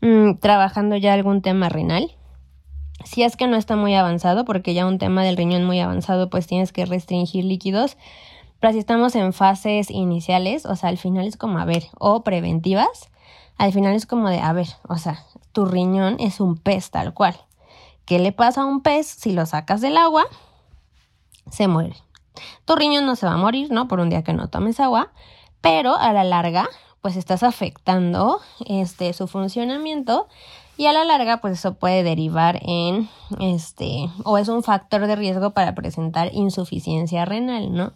mm, 0.00 0.34
trabajando 0.34 0.96
ya 0.96 1.14
algún 1.14 1.40
tema 1.42 1.68
renal. 1.68 2.14
Si 3.04 3.22
es 3.22 3.36
que 3.36 3.46
no 3.46 3.56
está 3.56 3.74
muy 3.76 3.94
avanzado, 3.94 4.44
porque 4.44 4.74
ya 4.74 4.86
un 4.86 4.98
tema 4.98 5.24
del 5.24 5.36
riñón 5.36 5.64
muy 5.64 5.80
avanzado, 5.80 6.30
pues 6.30 6.46
tienes 6.46 6.72
que 6.72 6.86
restringir 6.86 7.44
líquidos. 7.44 7.96
Pero 8.60 8.74
si 8.74 8.78
estamos 8.78 9.16
en 9.16 9.32
fases 9.32 9.90
iniciales, 9.90 10.66
o 10.66 10.76
sea, 10.76 10.90
al 10.90 10.98
final 10.98 11.26
es 11.26 11.36
como, 11.36 11.58
a 11.58 11.64
ver, 11.64 11.84
o 11.98 12.22
preventivas, 12.22 13.10
al 13.58 13.72
final 13.72 13.94
es 13.94 14.06
como 14.06 14.28
de, 14.28 14.38
a 14.38 14.52
ver, 14.52 14.68
o 14.88 14.98
sea, 14.98 15.24
tu 15.52 15.66
riñón 15.66 16.16
es 16.20 16.38
un 16.38 16.56
pez 16.56 16.90
tal 16.90 17.12
cual. 17.14 17.36
¿Qué 18.04 18.18
le 18.18 18.32
pasa 18.32 18.62
a 18.62 18.66
un 18.66 18.82
pez 18.82 19.06
si 19.06 19.32
lo 19.32 19.46
sacas 19.46 19.80
del 19.80 19.96
agua? 19.96 20.24
Se 21.50 21.66
muere. 21.66 21.96
Tu 22.64 22.76
riñón 22.76 23.06
no 23.06 23.16
se 23.16 23.26
va 23.26 23.32
a 23.32 23.36
morir, 23.38 23.70
¿no? 23.70 23.88
Por 23.88 24.00
un 24.00 24.10
día 24.10 24.22
que 24.22 24.32
no 24.32 24.48
tomes 24.48 24.80
agua, 24.80 25.12
pero 25.60 25.96
a 25.96 26.12
la 26.12 26.24
larga, 26.24 26.68
pues 27.00 27.16
estás 27.16 27.42
afectando 27.42 28.40
este 28.66 29.12
su 29.12 29.26
funcionamiento 29.26 30.28
y 30.76 30.86
a 30.86 30.92
la 30.92 31.04
larga, 31.04 31.40
pues 31.40 31.58
eso 31.58 31.74
puede 31.74 32.02
derivar 32.02 32.60
en 32.62 33.08
este 33.40 34.08
o 34.24 34.38
es 34.38 34.48
un 34.48 34.62
factor 34.62 35.06
de 35.06 35.16
riesgo 35.16 35.50
para 35.50 35.74
presentar 35.74 36.30
insuficiencia 36.32 37.24
renal, 37.24 37.74
¿no? 37.74 37.92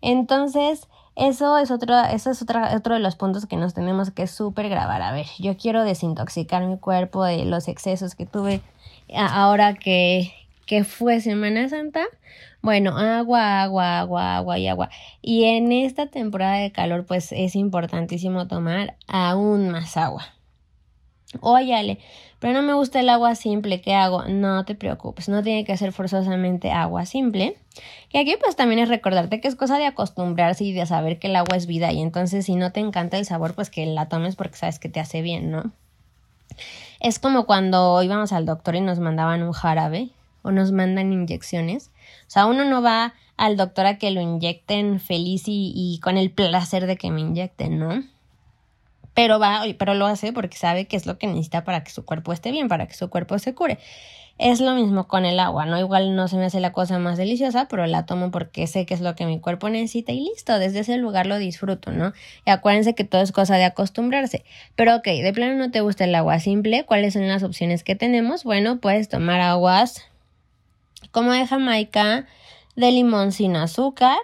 Entonces, 0.00 0.88
eso 1.16 1.56
es 1.58 1.70
otro, 1.70 1.98
eso 2.04 2.30
es 2.30 2.42
otro 2.42 2.94
de 2.94 3.00
los 3.00 3.16
puntos 3.16 3.46
que 3.46 3.56
nos 3.56 3.74
tenemos 3.74 4.10
que 4.10 4.26
súper 4.26 4.68
grabar. 4.68 5.02
A 5.02 5.12
ver, 5.12 5.26
yo 5.38 5.56
quiero 5.56 5.82
desintoxicar 5.82 6.66
mi 6.66 6.78
cuerpo 6.78 7.24
de 7.24 7.44
los 7.44 7.68
excesos 7.68 8.14
que 8.14 8.26
tuve 8.26 8.60
ahora 9.14 9.74
que, 9.74 10.32
que 10.66 10.84
fue 10.84 11.20
Semana 11.20 11.68
Santa. 11.68 12.04
Bueno, 12.60 12.98
agua, 12.98 13.62
agua, 13.62 14.00
agua, 14.00 14.36
agua 14.36 14.58
y 14.58 14.68
agua. 14.68 14.90
Y 15.22 15.44
en 15.44 15.72
esta 15.72 16.08
temporada 16.08 16.56
de 16.56 16.72
calor, 16.72 17.06
pues 17.06 17.32
es 17.32 17.54
importantísimo 17.54 18.48
tomar 18.48 18.96
aún 19.06 19.70
más 19.70 19.96
agua. 19.96 20.26
Óyale, 21.40 21.98
pero 22.38 22.52
no 22.52 22.62
me 22.62 22.72
gusta 22.72 23.00
el 23.00 23.08
agua 23.08 23.34
simple, 23.34 23.80
¿qué 23.80 23.94
hago? 23.94 24.24
No 24.24 24.64
te 24.64 24.74
preocupes, 24.74 25.28
no 25.28 25.42
tiene 25.42 25.64
que 25.64 25.76
ser 25.76 25.92
forzosamente 25.92 26.70
agua 26.70 27.04
simple. 27.04 27.56
Y 28.12 28.18
aquí 28.18 28.36
pues 28.40 28.56
también 28.56 28.78
es 28.80 28.88
recordarte 28.88 29.40
que 29.40 29.48
es 29.48 29.56
cosa 29.56 29.76
de 29.78 29.86
acostumbrarse 29.86 30.64
y 30.64 30.72
de 30.72 30.86
saber 30.86 31.18
que 31.18 31.26
el 31.26 31.36
agua 31.36 31.56
es 31.56 31.66
vida 31.66 31.92
y 31.92 32.00
entonces 32.00 32.46
si 32.46 32.54
no 32.54 32.72
te 32.72 32.80
encanta 32.80 33.18
el 33.18 33.26
sabor, 33.26 33.54
pues 33.54 33.70
que 33.70 33.84
la 33.86 34.08
tomes 34.08 34.36
porque 34.36 34.56
sabes 34.56 34.78
que 34.78 34.88
te 34.88 35.00
hace 35.00 35.20
bien, 35.20 35.50
¿no? 35.50 35.72
Es 37.00 37.18
como 37.18 37.44
cuando 37.44 38.02
íbamos 38.02 38.32
al 38.32 38.46
doctor 38.46 38.76
y 38.76 38.80
nos 38.80 39.00
mandaban 39.00 39.42
un 39.42 39.52
jarabe 39.52 40.10
o 40.46 40.52
nos 40.52 40.72
mandan 40.72 41.12
inyecciones. 41.12 41.90
O 42.26 42.30
sea, 42.30 42.46
uno 42.46 42.64
no 42.64 42.82
va 42.82 43.14
al 43.36 43.56
doctor 43.56 43.86
a 43.86 43.98
que 43.98 44.10
lo 44.10 44.20
inyecten 44.20 45.00
feliz 45.00 45.44
y, 45.46 45.98
con 46.02 46.16
el 46.16 46.30
placer 46.30 46.86
de 46.86 46.96
que 46.96 47.10
me 47.10 47.20
inyecten, 47.20 47.78
¿no? 47.78 48.04
pero 49.16 49.38
va, 49.38 49.62
pero 49.78 49.94
lo 49.94 50.04
hace 50.04 50.34
porque 50.34 50.58
sabe 50.58 50.84
que 50.84 50.94
es 50.94 51.06
lo 51.06 51.16
que 51.18 51.26
necesita 51.26 51.64
para 51.64 51.82
que 51.82 51.90
su 51.90 52.04
cuerpo 52.04 52.34
esté 52.34 52.50
bien, 52.50 52.68
para 52.68 52.86
que 52.86 52.92
su 52.92 53.08
cuerpo 53.08 53.38
se 53.38 53.54
cure. 53.54 53.78
Es 54.36 54.60
lo 54.60 54.74
mismo 54.74 55.08
con 55.08 55.24
el 55.24 55.40
agua, 55.40 55.64
¿no? 55.64 55.78
Igual 55.78 56.14
no 56.14 56.28
se 56.28 56.36
me 56.36 56.44
hace 56.44 56.60
la 56.60 56.72
cosa 56.72 56.98
más 56.98 57.16
deliciosa, 57.16 57.66
pero 57.68 57.86
la 57.86 58.04
tomo 58.04 58.30
porque 58.30 58.66
sé 58.66 58.84
que 58.84 58.92
es 58.92 59.00
lo 59.00 59.14
que 59.14 59.24
mi 59.24 59.40
cuerpo 59.40 59.70
necesita 59.70 60.12
y 60.12 60.20
listo, 60.20 60.58
desde 60.58 60.80
ese 60.80 60.98
lugar 60.98 61.26
lo 61.26 61.38
disfruto, 61.38 61.92
¿no? 61.92 62.12
Y 62.44 62.50
acuérdense 62.50 62.94
que 62.94 63.04
todo 63.04 63.22
es 63.22 63.32
cosa 63.32 63.56
de 63.56 63.64
acostumbrarse. 63.64 64.44
Pero 64.74 64.96
ok, 64.96 65.04
de 65.06 65.32
plano 65.32 65.54
no 65.54 65.70
te 65.70 65.80
gusta 65.80 66.04
el 66.04 66.14
agua 66.14 66.38
simple, 66.38 66.84
¿cuáles 66.84 67.14
son 67.14 67.26
las 67.26 67.42
opciones 67.42 67.82
que 67.82 67.96
tenemos? 67.96 68.44
Bueno, 68.44 68.80
puedes 68.80 69.08
tomar 69.08 69.40
aguas 69.40 70.04
como 71.16 71.32
de 71.32 71.46
Jamaica, 71.46 72.26
de 72.74 72.92
limón 72.92 73.32
sin 73.32 73.56
azúcar, 73.56 74.18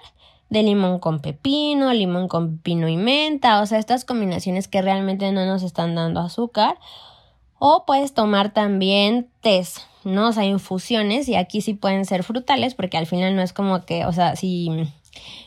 de 0.50 0.62
limón 0.62 0.98
con 0.98 1.20
pepino, 1.20 1.90
limón 1.94 2.28
con 2.28 2.58
pepino 2.58 2.86
y 2.86 2.98
menta, 2.98 3.62
o 3.62 3.66
sea, 3.66 3.78
estas 3.78 4.04
combinaciones 4.04 4.68
que 4.68 4.82
realmente 4.82 5.32
no 5.32 5.46
nos 5.46 5.62
están 5.62 5.94
dando 5.94 6.20
azúcar. 6.20 6.76
O 7.58 7.86
puedes 7.86 8.12
tomar 8.12 8.52
también 8.52 9.30
tés, 9.40 9.86
¿no? 10.04 10.28
O 10.28 10.32
sea, 10.32 10.44
infusiones, 10.44 11.30
y 11.30 11.34
aquí 11.34 11.62
sí 11.62 11.72
pueden 11.72 12.04
ser 12.04 12.24
frutales, 12.24 12.74
porque 12.74 12.98
al 12.98 13.06
final 13.06 13.34
no 13.36 13.40
es 13.40 13.54
como 13.54 13.86
que, 13.86 14.04
o 14.04 14.12
sea, 14.12 14.36
si 14.36 14.68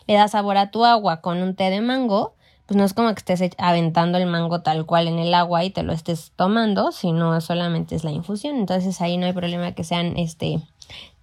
le 0.08 0.16
das 0.16 0.32
sabor 0.32 0.58
a 0.58 0.72
tu 0.72 0.84
agua 0.84 1.22
con 1.22 1.44
un 1.44 1.56
té 1.56 1.70
de 1.70 1.82
mango, 1.82 2.34
pues 2.66 2.76
no 2.76 2.84
es 2.84 2.96
como 2.96 3.14
que 3.14 3.20
estés 3.20 3.52
aventando 3.60 4.18
el 4.18 4.26
mango 4.26 4.62
tal 4.62 4.88
cual 4.88 5.08
en 5.08 5.20
el 5.20 5.36
agua 5.36 5.64
y 5.64 5.70
te 5.70 5.84
lo 5.84 5.94
estés 5.94 6.32
tomando, 6.36 6.92
sino 6.92 7.40
solamente 7.40 7.94
es 7.94 8.04
la 8.04 8.12
infusión. 8.12 8.56
Entonces 8.56 9.00
ahí 9.02 9.18
no 9.18 9.28
hay 9.28 9.34
problema 9.34 9.74
que 9.74 9.84
sean 9.84 10.18
este 10.18 10.60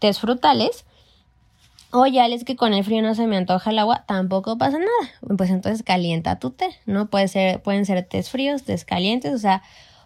tés 0.03 0.19
frutales. 0.19 0.85
O 1.93 2.07
ya 2.07 2.27
es 2.27 2.45
que 2.45 2.57
con 2.57 2.75
el 2.75 2.85
frío 2.85 3.03
no 3.03 3.15
se 3.15 3.27
me 3.27 3.37
antoja 3.37 3.71
el 3.71 3.79
agua, 3.79 4.05
tampoco 4.07 4.59
pasa 4.59 4.79
nada. 4.79 5.37
Pues 5.37 5.51
entonces 5.51 5.83
calienta 5.85 6.39
tu 6.41 6.51
té, 6.51 6.71
¿no? 6.87 7.07
Puede 7.07 7.29
ser, 7.29 7.63
pueden 7.63 7.87
ser 7.87 8.03
tés 8.09 8.31
fríos, 8.31 8.65
tés 8.65 8.85
calientes, 8.85 9.33
o 9.33 9.39
sea, 9.39 9.63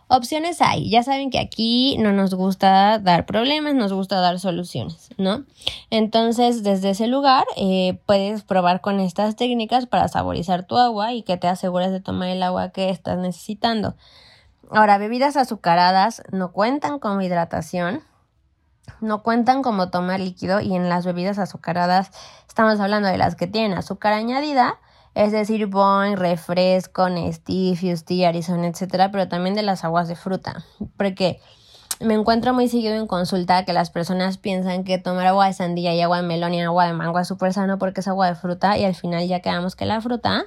opciones 0.08 0.60
hay. 0.60 0.90
Ya 0.90 1.02
saben 1.02 1.30
que 1.30 1.38
aquí 1.38 1.96
no 1.98 2.12
nos 2.12 2.34
gusta 2.34 2.98
dar 2.98 3.24
problemas, 3.24 3.74
nos 3.74 3.92
gusta 3.92 4.20
dar 4.20 4.38
soluciones, 4.38 5.10
¿no? 5.16 5.44
Entonces, 5.88 6.62
desde 6.62 6.90
ese 6.90 7.06
lugar, 7.06 7.46
eh, 7.56 7.98
puedes 8.04 8.42
probar 8.42 8.82
con 8.82 9.00
estas 9.00 9.36
técnicas 9.36 9.86
para 9.86 10.08
saborizar 10.08 10.66
tu 10.66 10.76
agua 10.76 11.14
y 11.14 11.22
que 11.22 11.38
te 11.38 11.48
asegures 11.48 11.92
de 11.92 12.00
tomar 12.00 12.28
el 12.28 12.42
agua 12.42 12.70
que 12.70 12.90
estás 12.90 13.16
necesitando. 13.16 13.94
Ahora, 14.70 14.98
bebidas 14.98 15.36
azucaradas 15.36 16.22
no 16.32 16.50
cuentan 16.52 16.98
como 16.98 17.22
hidratación, 17.22 18.02
no 19.00 19.22
cuentan 19.22 19.62
como 19.62 19.90
tomar 19.90 20.20
líquido 20.20 20.60
y 20.60 20.74
en 20.74 20.88
las 20.88 21.04
bebidas 21.04 21.38
azucaradas 21.38 22.10
estamos 22.48 22.80
hablando 22.80 23.08
de 23.08 23.18
las 23.18 23.36
que 23.36 23.46
tienen 23.46 23.76
azúcar 23.76 24.12
añadida, 24.12 24.78
es 25.14 25.32
decir, 25.32 25.66
Boing, 25.66 26.16
refresco, 26.16 27.08
Nestí, 27.08 27.76
Fusti, 27.76 28.24
Arizona, 28.24 28.66
etcétera, 28.66 29.10
pero 29.10 29.28
también 29.28 29.54
de 29.54 29.62
las 29.62 29.84
aguas 29.84 30.08
de 30.08 30.16
fruta, 30.16 30.64
porque 30.96 31.40
me 32.00 32.14
encuentro 32.14 32.52
muy 32.52 32.68
seguido 32.68 32.94
en 32.94 33.06
consulta 33.06 33.64
que 33.64 33.72
las 33.72 33.90
personas 33.90 34.36
piensan 34.36 34.84
que 34.84 34.98
tomar 34.98 35.26
agua 35.26 35.46
de 35.46 35.54
sandía 35.54 35.94
y 35.94 36.00
agua 36.02 36.20
de 36.20 36.26
melón 36.26 36.52
y 36.54 36.62
agua 36.62 36.86
de 36.86 36.92
mango 36.92 37.18
es 37.18 37.28
súper 37.28 37.52
sano 37.54 37.78
porque 37.78 38.00
es 38.00 38.08
agua 38.08 38.28
de 38.28 38.34
fruta 38.34 38.76
y 38.76 38.84
al 38.84 38.94
final 38.94 39.26
ya 39.26 39.40
quedamos 39.40 39.76
que 39.76 39.86
la 39.86 40.00
fruta 40.00 40.44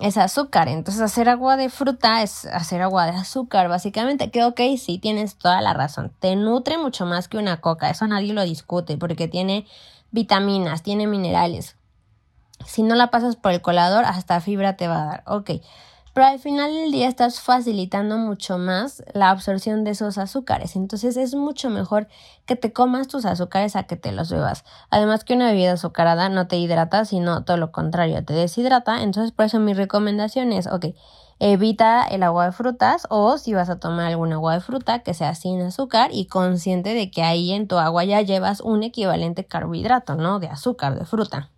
es 0.00 0.16
azúcar. 0.16 0.68
Entonces 0.68 1.02
hacer 1.02 1.28
agua 1.28 1.56
de 1.56 1.68
fruta 1.68 2.22
es 2.22 2.46
hacer 2.46 2.82
agua 2.82 3.06
de 3.06 3.12
azúcar, 3.12 3.68
básicamente. 3.68 4.30
Que 4.30 4.44
ok, 4.44 4.60
sí, 4.78 4.98
tienes 4.98 5.36
toda 5.36 5.60
la 5.60 5.74
razón. 5.74 6.12
Te 6.18 6.36
nutre 6.36 6.78
mucho 6.78 7.06
más 7.06 7.28
que 7.28 7.38
una 7.38 7.60
coca. 7.60 7.90
Eso 7.90 8.06
nadie 8.06 8.32
lo 8.32 8.42
discute 8.42 8.96
porque 8.96 9.28
tiene 9.28 9.66
vitaminas, 10.10 10.82
tiene 10.82 11.06
minerales. 11.06 11.76
Si 12.66 12.82
no 12.82 12.94
la 12.94 13.10
pasas 13.10 13.36
por 13.36 13.52
el 13.52 13.62
colador, 13.62 14.04
hasta 14.04 14.40
fibra 14.40 14.76
te 14.76 14.88
va 14.88 15.02
a 15.02 15.06
dar. 15.06 15.22
Ok 15.26 15.50
pero 16.12 16.26
al 16.26 16.38
final 16.38 16.72
del 16.72 16.90
día 16.90 17.08
estás 17.08 17.40
facilitando 17.40 18.18
mucho 18.18 18.58
más 18.58 19.02
la 19.12 19.30
absorción 19.30 19.84
de 19.84 19.92
esos 19.92 20.18
azúcares. 20.18 20.74
Entonces 20.74 21.16
es 21.16 21.34
mucho 21.34 21.70
mejor 21.70 22.08
que 22.46 22.56
te 22.56 22.72
comas 22.72 23.06
tus 23.06 23.24
azúcares 23.24 23.76
a 23.76 23.84
que 23.84 23.96
te 23.96 24.10
los 24.10 24.30
bebas. 24.30 24.64
Además 24.90 25.24
que 25.24 25.34
una 25.34 25.50
bebida 25.50 25.72
azucarada 25.72 26.28
no 26.28 26.48
te 26.48 26.56
hidrata, 26.56 27.04
sino 27.04 27.44
todo 27.44 27.56
lo 27.56 27.70
contrario, 27.70 28.24
te 28.24 28.34
deshidrata. 28.34 29.02
Entonces 29.02 29.32
por 29.32 29.46
eso 29.46 29.60
mi 29.60 29.72
recomendación 29.72 30.52
es, 30.52 30.66
ok, 30.66 30.86
evita 31.38 32.02
el 32.02 32.22
agua 32.22 32.46
de 32.46 32.52
frutas 32.52 33.06
o 33.08 33.38
si 33.38 33.54
vas 33.54 33.70
a 33.70 33.78
tomar 33.78 34.06
algún 34.06 34.32
agua 34.32 34.54
de 34.54 34.60
fruta 34.60 35.00
que 35.00 35.14
sea 35.14 35.34
sin 35.34 35.62
azúcar 35.62 36.10
y 36.12 36.26
consciente 36.26 36.92
de 36.92 37.10
que 37.10 37.22
ahí 37.22 37.52
en 37.52 37.68
tu 37.68 37.78
agua 37.78 38.04
ya 38.04 38.20
llevas 38.20 38.60
un 38.60 38.82
equivalente 38.82 39.46
carbohidrato, 39.46 40.16
¿no? 40.16 40.40
De 40.40 40.48
azúcar, 40.48 40.98
de 40.98 41.06
fruta. 41.06 41.50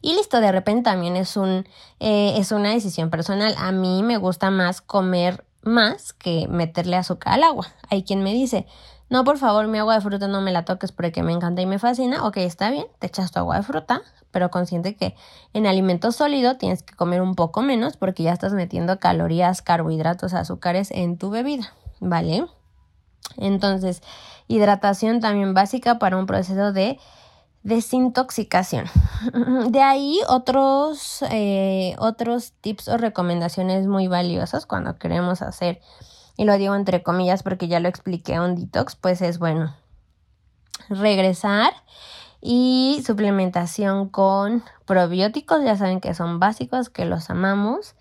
Y 0.00 0.14
listo, 0.14 0.40
de 0.40 0.52
repente 0.52 0.90
también 0.90 1.16
es 1.16 1.36
un 1.36 1.66
eh, 1.98 2.34
es 2.36 2.52
una 2.52 2.70
decisión 2.70 3.10
personal. 3.10 3.54
A 3.58 3.72
mí 3.72 4.02
me 4.02 4.16
gusta 4.16 4.50
más 4.50 4.80
comer 4.80 5.44
más 5.62 6.12
que 6.12 6.48
meterle 6.48 6.96
azúcar 6.96 7.34
al 7.34 7.44
agua. 7.44 7.68
Hay 7.90 8.02
quien 8.02 8.22
me 8.22 8.32
dice, 8.32 8.66
no, 9.10 9.24
por 9.24 9.38
favor, 9.38 9.66
mi 9.66 9.78
agua 9.78 9.96
de 9.96 10.00
fruta 10.00 10.28
no 10.28 10.40
me 10.40 10.52
la 10.52 10.64
toques 10.64 10.92
porque 10.92 11.22
me 11.22 11.32
encanta 11.32 11.60
y 11.60 11.66
me 11.66 11.78
fascina. 11.78 12.24
Ok, 12.24 12.38
está 12.38 12.70
bien, 12.70 12.86
te 12.98 13.08
echas 13.08 13.32
tu 13.32 13.40
agua 13.40 13.56
de 13.56 13.62
fruta, 13.62 14.02
pero 14.30 14.50
consciente 14.50 14.96
que 14.96 15.14
en 15.52 15.66
alimento 15.66 16.12
sólido 16.12 16.56
tienes 16.56 16.82
que 16.82 16.94
comer 16.94 17.20
un 17.20 17.34
poco 17.34 17.60
menos 17.60 17.96
porque 17.96 18.22
ya 18.22 18.32
estás 18.32 18.52
metiendo 18.52 18.98
calorías, 18.98 19.62
carbohidratos, 19.62 20.32
azúcares 20.32 20.90
en 20.92 21.18
tu 21.18 21.30
bebida, 21.30 21.74
¿vale? 21.98 22.46
Entonces, 23.36 24.02
hidratación 24.48 25.20
también 25.20 25.54
básica 25.54 25.98
para 25.98 26.16
un 26.16 26.26
proceso 26.26 26.72
de 26.72 26.98
desintoxicación. 27.62 28.86
De 29.68 29.82
ahí 29.82 30.18
otros, 30.28 31.22
eh, 31.30 31.94
otros 31.98 32.52
tips 32.60 32.88
o 32.88 32.96
recomendaciones 32.96 33.86
muy 33.86 34.08
valiosas 34.08 34.66
cuando 34.66 34.98
queremos 34.98 35.42
hacer, 35.42 35.80
y 36.36 36.44
lo 36.44 36.56
digo 36.56 36.74
entre 36.74 37.02
comillas 37.02 37.42
porque 37.42 37.68
ya 37.68 37.80
lo 37.80 37.88
expliqué 37.88 38.40
un 38.40 38.56
detox, 38.56 38.96
pues 38.96 39.20
es 39.20 39.38
bueno 39.38 39.74
regresar 40.88 41.72
y 42.40 43.02
suplementación 43.06 44.08
con 44.08 44.64
probióticos, 44.86 45.62
ya 45.62 45.76
saben 45.76 46.00
que 46.00 46.14
son 46.14 46.40
básicos, 46.40 46.88
que 46.88 47.04
los 47.04 47.30
amamos. 47.30 47.94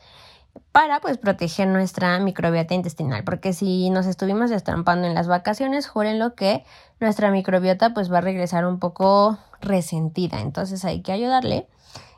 Para 0.71 0.99
pues 0.99 1.17
proteger 1.17 1.67
nuestra 1.67 2.19
microbiota 2.19 2.73
intestinal, 2.73 3.23
porque 3.23 3.53
si 3.53 3.89
nos 3.89 4.05
estuvimos 4.05 4.49
destrampando 4.49 5.07
en 5.07 5.13
las 5.13 5.27
vacaciones, 5.27 5.87
júrenlo 5.87 6.35
que 6.35 6.63
nuestra 6.99 7.31
microbiota 7.31 7.93
pues 7.93 8.11
va 8.11 8.19
a 8.19 8.21
regresar 8.21 8.65
un 8.65 8.79
poco 8.79 9.37
resentida, 9.61 10.41
entonces 10.41 10.85
hay 10.85 11.01
que 11.01 11.11
ayudarle. 11.11 11.67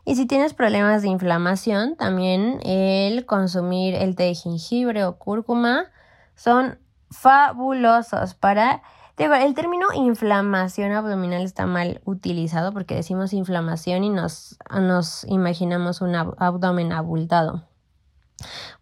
Y 0.03 0.15
si 0.15 0.25
tienes 0.25 0.53
problemas 0.53 1.03
de 1.03 1.09
inflamación, 1.09 1.95
también 1.95 2.59
el 2.63 3.25
consumir 3.25 3.95
el 3.95 4.15
té 4.15 4.23
de 4.23 4.35
jengibre 4.35 5.05
o 5.05 5.17
cúrcuma 5.17 5.85
son 6.35 6.79
fabulosos 7.09 8.33
para 8.33 8.81
el 9.17 9.53
término 9.53 9.87
inflamación 9.93 10.93
abdominal 10.93 11.43
está 11.43 11.67
mal 11.67 12.01
utilizado 12.05 12.73
porque 12.73 12.95
decimos 12.95 13.33
inflamación 13.33 14.03
y 14.03 14.09
nos, 14.09 14.57
nos 14.71 15.25
imaginamos 15.25 16.01
un 16.01 16.15
abdomen 16.15 16.91
abultado. 16.91 17.67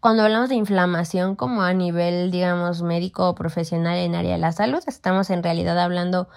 Cuando 0.00 0.22
hablamos 0.22 0.48
de 0.48 0.54
inflamación 0.54 1.36
como 1.36 1.62
a 1.62 1.72
nivel, 1.72 2.30
digamos, 2.30 2.82
médico 2.82 3.28
o 3.28 3.34
profesional 3.34 3.96
en 3.98 4.14
área 4.14 4.32
de 4.32 4.38
la 4.38 4.52
salud, 4.52 4.82
estamos 4.86 5.30
en 5.30 5.42
realidad 5.42 5.78
hablando 5.78 6.28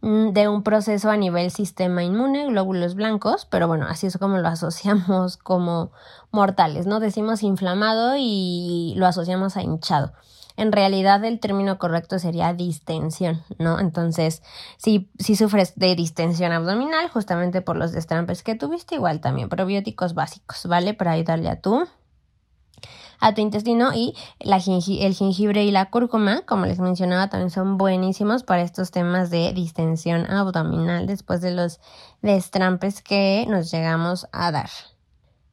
mm, 0.00 0.30
de 0.30 0.48
un 0.48 0.62
proceso 0.62 1.10
a 1.10 1.16
nivel 1.16 1.50
sistema 1.50 2.02
inmune, 2.02 2.46
glóbulos 2.46 2.94
blancos, 2.94 3.46
pero 3.46 3.68
bueno, 3.68 3.86
así 3.88 4.06
es 4.06 4.18
como 4.18 4.38
lo 4.38 4.48
asociamos 4.56 5.36
como 5.36 5.92
mortales, 6.30 6.86
¿no? 6.86 7.00
Decimos 7.00 7.42
inflamado 7.42 8.14
y 8.18 8.94
lo 8.96 9.06
asociamos 9.06 9.56
a 9.56 9.62
hinchado. 9.62 10.12
En 10.60 10.72
realidad 10.72 11.24
el 11.24 11.40
término 11.40 11.78
correcto 11.78 12.18
sería 12.18 12.52
distensión, 12.52 13.42
¿no? 13.58 13.80
Entonces, 13.80 14.42
si, 14.76 15.10
si 15.18 15.34
sufres 15.34 15.72
de 15.76 15.94
distensión 15.96 16.52
abdominal, 16.52 17.08
justamente 17.08 17.62
por 17.62 17.76
los 17.76 17.92
destrampes 17.92 18.42
que 18.42 18.56
tuviste, 18.56 18.96
igual 18.96 19.22
también 19.22 19.48
probióticos 19.48 20.12
básicos, 20.12 20.66
¿vale? 20.66 20.92
Para 20.92 21.12
ayudarle 21.12 21.48
a 21.48 21.60
tu 21.62 21.86
a 23.20 23.34
tu 23.34 23.42
intestino 23.42 23.92
y 23.94 24.14
el 24.38 25.14
jengibre 25.14 25.64
y 25.64 25.70
la 25.70 25.90
cúrcuma, 25.90 26.42
como 26.42 26.66
les 26.66 26.80
mencionaba, 26.80 27.28
también 27.28 27.50
son 27.50 27.78
buenísimos 27.78 28.42
para 28.42 28.62
estos 28.62 28.90
temas 28.90 29.30
de 29.30 29.52
distensión 29.52 30.28
abdominal 30.30 31.06
después 31.06 31.40
de 31.40 31.52
los 31.52 31.80
destrampes 32.22 33.02
que 33.02 33.46
nos 33.48 33.70
llegamos 33.70 34.26
a 34.32 34.50
dar. 34.50 34.70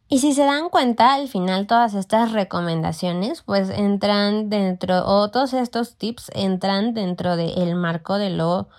Y 0.09 0.19
si 0.19 0.33
se 0.33 0.45
dan 0.45 0.69
cuenta, 0.69 1.15
al 1.15 1.27
final 1.27 1.67
todas 1.67 1.93
estas 1.93 2.31
recomendaciones 2.31 3.41
pues 3.41 3.69
entran 3.69 4.49
dentro, 4.49 5.05
o 5.05 5.29
todos 5.29 5.53
estos 5.53 5.97
tips 5.97 6.31
entran 6.33 6.93
dentro 6.93 7.35
del 7.35 7.75
marco 7.75 8.17
de 8.17 8.29
lo 8.29 8.69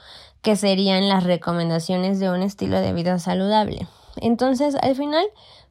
que 0.41 0.57
serían 0.57 1.09
las 1.09 1.25
recomendaciones 1.25 2.19
de 2.19 2.31
un 2.31 2.43
estilo 2.43 2.81
de 2.81 2.95
vida 2.95 3.19
saludable. 3.19 3.87
Entonces, 4.17 4.75
al 4.81 4.97
final, 4.97 5.27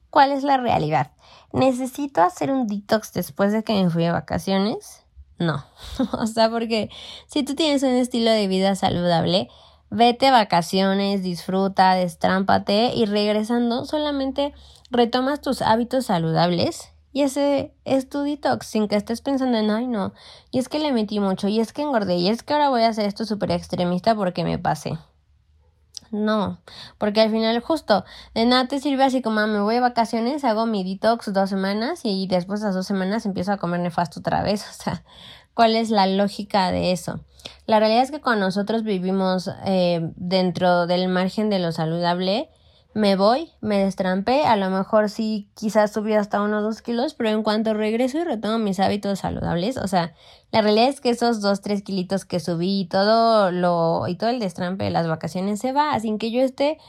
¿cuál 0.09 0.31
es 0.31 0.43
la 0.43 0.57
realidad? 0.57 1.11
¿Necesito 1.53 2.21
hacer 2.21 2.51
un 2.51 2.67
detox 2.67 3.13
después 3.13 3.51
de 3.51 3.63
que 3.63 3.81
me 3.81 3.89
fui 3.89 4.05
a 4.05 4.13
vacaciones? 4.13 5.03
No. 5.39 5.63
o 6.13 6.27
sea, 6.27 6.49
porque 6.49 6.89
si 7.27 7.43
tú 7.43 7.55
tienes 7.55 7.83
un 7.83 7.91
estilo 7.91 8.31
de 8.31 8.47
vida 8.47 8.75
saludable, 8.75 9.49
vete 9.89 10.27
a 10.27 10.31
vacaciones, 10.31 11.23
disfruta, 11.23 11.93
destrámpate 11.93 12.93
y 12.95 13.05
regresando 13.05 13.85
solamente 13.85 14.53
retomas 14.89 15.41
tus 15.41 15.61
hábitos 15.61 16.05
saludables 16.05 16.91
y 17.13 17.23
ese 17.23 17.73
es 17.83 18.09
tu 18.09 18.21
detox 18.21 18.67
sin 18.67 18.87
que 18.87 18.95
estés 18.95 19.21
pensando 19.21 19.57
en, 19.57 19.71
ay 19.71 19.87
no, 19.87 20.13
y 20.51 20.59
es 20.59 20.69
que 20.69 20.77
le 20.77 20.91
metí 20.91 21.19
mucho, 21.19 21.47
y 21.47 21.59
es 21.59 21.73
que 21.73 21.81
engordé, 21.81 22.17
y 22.17 22.29
es 22.29 22.43
que 22.43 22.53
ahora 22.53 22.69
voy 22.69 22.83
a 22.83 22.89
hacer 22.89 23.05
esto 23.05 23.25
súper 23.25 23.49
extremista 23.49 24.13
porque 24.13 24.43
me 24.43 24.59
pasé. 24.59 24.99
No, 26.11 26.59
porque 26.97 27.21
al 27.21 27.31
final 27.31 27.59
justo 27.59 28.05
de 28.33 28.45
nada 28.45 28.67
te 28.67 28.79
sirve 28.79 29.03
así 29.03 29.21
como 29.21 29.39
ah, 29.39 29.47
me 29.47 29.59
voy 29.59 29.75
de 29.75 29.81
vacaciones, 29.81 30.43
hago 30.43 30.65
mi 30.65 30.83
detox 30.83 31.33
dos 31.33 31.49
semanas 31.49 32.01
y 32.03 32.27
después 32.27 32.61
de 32.61 32.67
las 32.67 32.75
dos 32.75 32.87
semanas 32.87 33.25
empiezo 33.25 33.51
a 33.51 33.57
comer 33.57 33.79
nefasto 33.79 34.19
otra 34.19 34.43
vez. 34.43 34.65
O 34.79 34.83
sea, 34.83 35.03
¿cuál 35.53 35.75
es 35.75 35.89
la 35.89 36.07
lógica 36.07 36.71
de 36.71 36.91
eso? 36.91 37.19
La 37.65 37.79
realidad 37.79 38.03
es 38.03 38.11
que 38.11 38.21
cuando 38.21 38.45
nosotros 38.45 38.83
vivimos 38.83 39.49
eh, 39.65 40.11
dentro 40.15 40.87
del 40.87 41.07
margen 41.07 41.49
de 41.49 41.59
lo 41.59 41.71
saludable, 41.71 42.49
me 42.97 43.15
voy, 43.15 43.51
me 43.61 43.77
destrampé, 43.83 44.43
a 44.45 44.55
lo 44.55 44.71
mejor 44.71 45.11
sí 45.11 45.47
quizás 45.53 45.93
subí 45.93 46.13
hasta 46.13 46.41
uno 46.41 46.57
o 46.57 46.61
dos 46.63 46.81
kilos, 46.81 47.13
pero 47.13 47.29
en 47.29 47.43
cuanto 47.43 47.75
regreso 47.75 48.17
y 48.17 48.23
retomo 48.23 48.57
mis 48.57 48.79
hábitos 48.79 49.19
saludables, 49.19 49.77
o 49.77 49.87
sea, 49.87 50.15
la 50.51 50.63
realidad 50.63 50.87
es 50.87 50.99
que 50.99 51.11
esos 51.11 51.39
dos, 51.39 51.61
tres 51.61 51.83
kilitos 51.83 52.25
que 52.25 52.39
subí 52.39 52.79
y 52.81 52.85
todo 52.85 53.51
lo, 53.51 54.07
y 54.07 54.15
todo 54.15 54.31
el 54.31 54.39
destrampe 54.39 54.85
de 54.85 54.89
las 54.89 55.07
vacaciones 55.07 55.59
se 55.59 55.73
va, 55.73 55.99
sin 55.99 56.17
que 56.17 56.31
yo 56.31 56.41
esté 56.41 56.79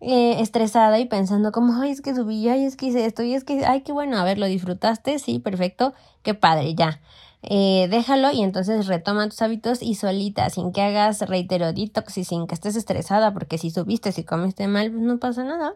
eh, 0.00 0.40
estresada 0.40 0.98
y 1.00 1.04
pensando 1.04 1.52
como, 1.52 1.82
ay, 1.82 1.90
es 1.90 2.00
que 2.00 2.14
subí, 2.14 2.48
ay, 2.48 2.64
es 2.64 2.74
que 2.74 2.86
hice 2.86 3.04
esto, 3.04 3.22
y 3.22 3.34
es 3.34 3.44
que, 3.44 3.66
ay, 3.66 3.82
qué 3.82 3.92
bueno, 3.92 4.16
a 4.16 4.24
ver, 4.24 4.38
lo 4.38 4.46
disfrutaste, 4.46 5.18
sí, 5.18 5.38
perfecto, 5.38 5.92
qué 6.22 6.32
padre, 6.32 6.74
ya. 6.76 7.02
Eh, 7.42 7.86
déjalo 7.90 8.32
y 8.32 8.42
entonces 8.42 8.86
retoma 8.86 9.28
tus 9.28 9.40
hábitos 9.42 9.82
y 9.82 9.94
solita, 9.94 10.50
sin 10.50 10.72
que 10.72 10.82
hagas 10.82 11.20
reitero 11.22 11.72
detox 11.72 12.18
y 12.18 12.24
sin 12.24 12.46
que 12.46 12.54
estés 12.54 12.76
estresada, 12.76 13.32
porque 13.32 13.58
si 13.58 13.70
subiste, 13.70 14.12
si 14.12 14.24
comiste 14.24 14.66
mal, 14.66 14.90
pues 14.90 15.02
no 15.02 15.18
pasa 15.18 15.44
nada. 15.44 15.74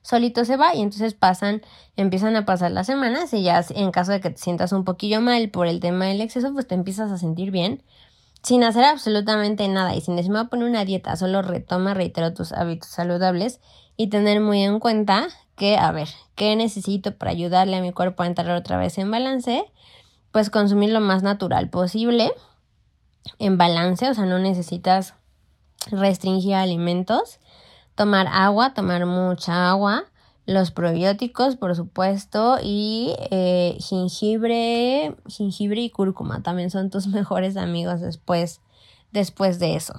Solito 0.00 0.44
se 0.44 0.56
va 0.56 0.74
y 0.74 0.80
entonces 0.80 1.14
pasan, 1.14 1.62
empiezan 1.96 2.34
a 2.36 2.46
pasar 2.46 2.70
las 2.70 2.86
semanas 2.86 3.34
y 3.34 3.42
ya 3.42 3.62
en 3.70 3.90
caso 3.90 4.12
de 4.12 4.20
que 4.20 4.30
te 4.30 4.38
sientas 4.38 4.72
un 4.72 4.84
poquillo 4.84 5.20
mal 5.20 5.50
por 5.50 5.66
el 5.66 5.80
tema 5.80 6.06
del 6.06 6.22
exceso, 6.22 6.52
pues 6.54 6.66
te 6.66 6.74
empiezas 6.74 7.10
a 7.10 7.18
sentir 7.18 7.50
bien 7.50 7.82
sin 8.46 8.62
hacer 8.62 8.84
absolutamente 8.84 9.66
nada 9.66 9.96
y 9.96 10.00
sin 10.00 10.14
decir 10.14 10.30
me 10.30 10.38
voy 10.38 10.46
a 10.46 10.48
poner 10.48 10.68
una 10.68 10.84
dieta, 10.84 11.16
solo 11.16 11.42
retoma, 11.42 11.94
reitero 11.94 12.32
tus 12.32 12.52
hábitos 12.52 12.90
saludables 12.90 13.60
y 13.96 14.08
tener 14.08 14.40
muy 14.40 14.62
en 14.62 14.78
cuenta 14.78 15.26
que, 15.56 15.76
a 15.76 15.90
ver, 15.90 16.08
¿qué 16.36 16.54
necesito 16.54 17.16
para 17.16 17.32
ayudarle 17.32 17.76
a 17.76 17.80
mi 17.80 17.92
cuerpo 17.92 18.22
a 18.22 18.26
entrar 18.26 18.50
otra 18.50 18.76
vez 18.76 18.98
en 18.98 19.10
balance? 19.10 19.64
Pues 20.32 20.50
consumir 20.50 20.90
lo 20.90 21.00
más 21.00 21.22
natural 21.22 21.70
posible, 21.70 22.32
en 23.38 23.58
balance, 23.58 24.08
o 24.08 24.14
sea, 24.14 24.26
no 24.26 24.38
necesitas 24.38 25.14
restringir 25.90 26.54
alimentos, 26.54 27.38
tomar 27.94 28.26
agua, 28.30 28.74
tomar 28.74 29.06
mucha 29.06 29.70
agua, 29.70 30.04
los 30.46 30.70
probióticos, 30.70 31.56
por 31.56 31.74
supuesto, 31.74 32.58
y 32.62 33.14
eh, 33.30 33.76
jengibre, 33.80 35.16
jengibre 35.26 35.80
y 35.80 35.90
cúrcuma 35.90 36.42
también 36.42 36.70
son 36.70 36.90
tus 36.90 37.06
mejores 37.08 37.56
amigos 37.56 38.00
después, 38.00 38.60
después 39.12 39.58
de 39.58 39.76
eso. 39.76 39.94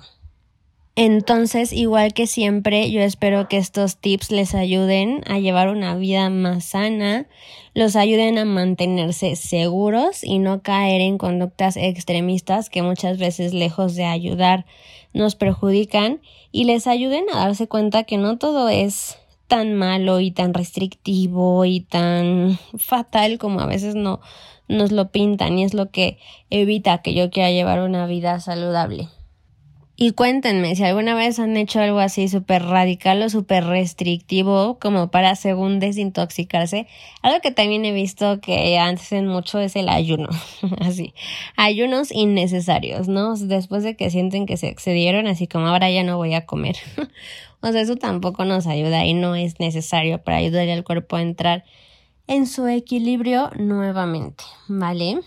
Entonces, 1.00 1.74
igual 1.74 2.16
que 2.16 2.26
siempre, 2.26 2.90
yo 2.90 3.02
espero 3.02 3.48
que 3.48 3.58
estos 3.58 3.98
tips 3.98 4.32
les 4.32 4.56
ayuden 4.56 5.22
a 5.28 5.38
llevar 5.38 5.70
una 5.70 5.96
vida 5.96 6.32
más 6.32 6.66
sana, 6.66 7.28
los 7.76 7.96
ayuden 7.96 8.40
a 8.40 8.46
mantenerse 8.46 9.36
seguros 9.36 10.24
y 10.24 10.40
no 10.40 10.64
caer 10.64 11.02
en 11.02 11.20
conductas 11.20 11.78
extremistas 11.78 12.72
que 12.72 12.82
muchas 12.82 13.20
veces 13.20 13.54
lejos 13.54 13.94
de 13.94 14.06
ayudar 14.06 14.66
nos 15.14 15.36
perjudican 15.36 16.20
y 16.52 16.64
les 16.64 16.88
ayuden 16.88 17.26
a 17.32 17.42
darse 17.42 17.68
cuenta 17.68 18.04
que 18.04 18.18
no 18.18 18.40
todo 18.40 18.68
es 18.68 19.20
tan 19.48 19.76
malo 19.76 20.20
y 20.20 20.32
tan 20.32 20.56
restrictivo 20.56 21.64
y 21.66 21.82
tan 21.82 22.58
fatal 22.76 23.38
como 23.38 23.60
a 23.60 23.68
veces 23.68 23.94
no 23.94 24.20
nos 24.68 24.92
lo 24.92 25.12
pintan 25.12 25.60
y 25.60 25.64
es 25.64 25.76
lo 25.76 25.92
que 25.92 26.18
evita 26.50 27.04
que 27.04 27.14
yo 27.14 27.30
quiera 27.30 27.52
llevar 27.52 27.82
una 27.82 28.08
vida 28.08 28.40
saludable. 28.40 29.10
Y 30.00 30.12
cuéntenme 30.12 30.76
si 30.76 30.84
alguna 30.84 31.16
vez 31.16 31.40
han 31.40 31.58
hecho 31.58 31.80
algo 31.80 31.98
así 31.98 32.28
súper 32.28 32.62
radical 32.62 33.20
o 33.24 33.30
súper 33.32 33.66
restrictivo 33.66 34.78
como 34.80 35.10
para 35.10 35.36
según 35.36 35.80
desintoxicarse. 35.80 36.86
Algo 37.24 37.42
que 37.42 37.50
también 37.50 37.84
he 37.84 37.92
visto 37.92 38.40
que 38.40 38.78
hacen 38.78 39.26
mucho 39.26 39.60
es 39.60 39.76
el 39.76 39.90
ayuno. 39.90 40.30
así. 40.82 41.16
Ayunos 41.56 42.12
innecesarios, 42.12 43.08
¿no? 43.08 43.36
Después 43.38 43.82
de 43.82 43.96
que 43.96 44.12
sienten 44.12 44.46
que 44.46 44.56
se 44.58 44.68
excedieron, 44.68 45.26
así 45.26 45.48
como 45.48 45.66
ahora 45.66 45.90
ya 45.90 46.04
no 46.04 46.18
voy 46.18 46.36
a 46.36 46.46
comer. 46.46 46.76
o 47.62 47.72
sea, 47.72 47.82
eso 47.82 47.96
tampoco 47.96 48.46
nos 48.46 48.68
ayuda 48.68 49.04
y 49.04 49.16
no 49.16 49.34
es 49.34 49.60
necesario 49.60 50.22
para 50.22 50.38
ayudar 50.38 50.70
al 50.70 50.84
cuerpo 50.84 51.16
a 51.16 51.24
entrar 51.24 51.64
en 52.28 52.46
su 52.46 52.68
equilibrio 52.68 53.50
nuevamente, 53.58 54.44
¿vale? 54.68 55.22